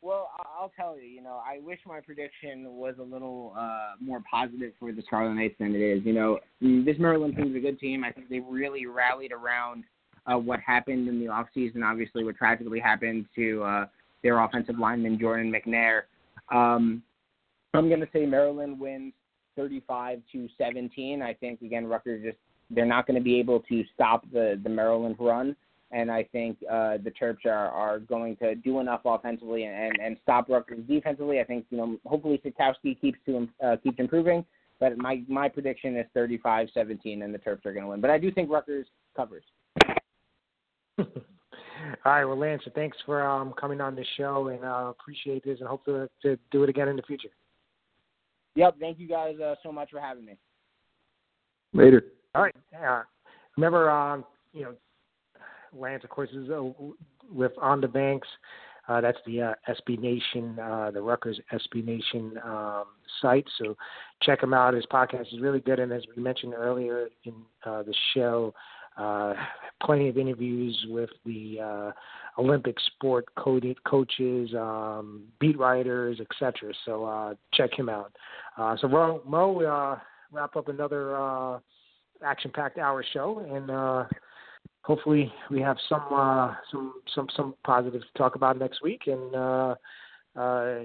[0.02, 1.08] well, I'll tell you.
[1.08, 5.36] You know, I wish my prediction was a little uh, more positive for the Scarlet
[5.36, 6.04] Knights than it is.
[6.04, 8.04] You know, this Maryland team is a good team.
[8.04, 9.84] I think they really rallied around
[10.32, 13.86] uh, what happened in the offseason, obviously what tragically happened to uh,
[14.24, 16.04] their offensive lineman Jordan McNair.
[16.52, 17.04] Um,
[17.74, 19.14] I'm going to say Maryland wins
[19.56, 21.22] 35 to 17.
[21.22, 22.38] I think again Rutgers just
[22.70, 25.56] they're not going to be able to stop the the Maryland run,
[25.92, 30.18] and I think uh, the Terps are are going to do enough offensively and and
[30.24, 31.40] stop Rutgers defensively.
[31.40, 34.46] I think you know hopefully Sitkowski keeps to uh, keeps improving,
[34.80, 38.02] but my my prediction is 35-17 and the Terps are going to win.
[38.02, 39.44] But I do think Rutgers covers.
[42.06, 45.60] All right, well, Lance, thanks for um, coming on the show, and uh, appreciate this,
[45.60, 47.30] and hope to, to do it again in the future.
[48.56, 50.38] Yep, thank you guys uh, so much for having me.
[51.74, 52.04] Later.
[52.36, 52.56] All right.
[52.74, 53.04] Uh,
[53.58, 54.74] remember, um, you know,
[55.76, 56.64] Lance, of course, is uh,
[57.32, 58.28] with On the Banks.
[58.88, 62.84] Uh, that's the uh, SB Nation, uh, the Rutgers SB Nation um,
[63.22, 63.46] site.
[63.58, 63.78] So
[64.22, 64.74] check him out.
[64.74, 65.80] His podcast is really good.
[65.80, 67.34] And as we mentioned earlier in
[67.66, 68.54] uh, the show,
[68.98, 69.34] uh,
[69.82, 71.92] plenty of interviews with the uh,
[72.42, 76.74] Olympic sport co- coaches, um, beat writers, etc.
[76.86, 78.16] So uh, check him out.
[78.58, 80.00] Uh, so Mo, Mo uh,
[80.32, 81.60] wrap up another uh,
[82.24, 84.06] action-packed hour show, and uh,
[84.82, 89.04] hopefully we have some uh, some some some positives to talk about next week.
[89.08, 89.76] And uh,
[90.36, 90.80] uh,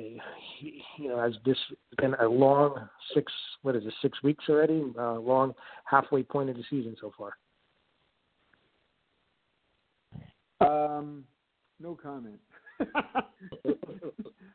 [0.61, 1.57] you know, as this
[1.97, 3.33] been a long six,
[3.63, 4.85] what is it, six weeks already?
[4.99, 5.55] Uh, long
[5.85, 7.33] halfway point of the season so far.
[10.61, 11.25] Um,
[11.81, 12.39] no comment.
[12.79, 12.95] but,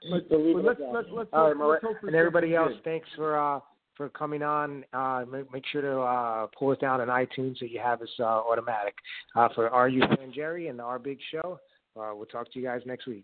[0.09, 2.83] but let's, let's, let's, All right, hope and everybody else, good.
[2.83, 3.59] thanks for uh,
[3.95, 4.83] for coming on.
[4.93, 8.09] Uh, make, make sure to uh, pull us down on iTunes so you have us
[8.19, 8.95] uh, automatic.
[9.35, 11.59] Uh, for Are You Fan Jerry and Our Big Show,
[11.99, 13.21] uh, we'll talk to you guys next week.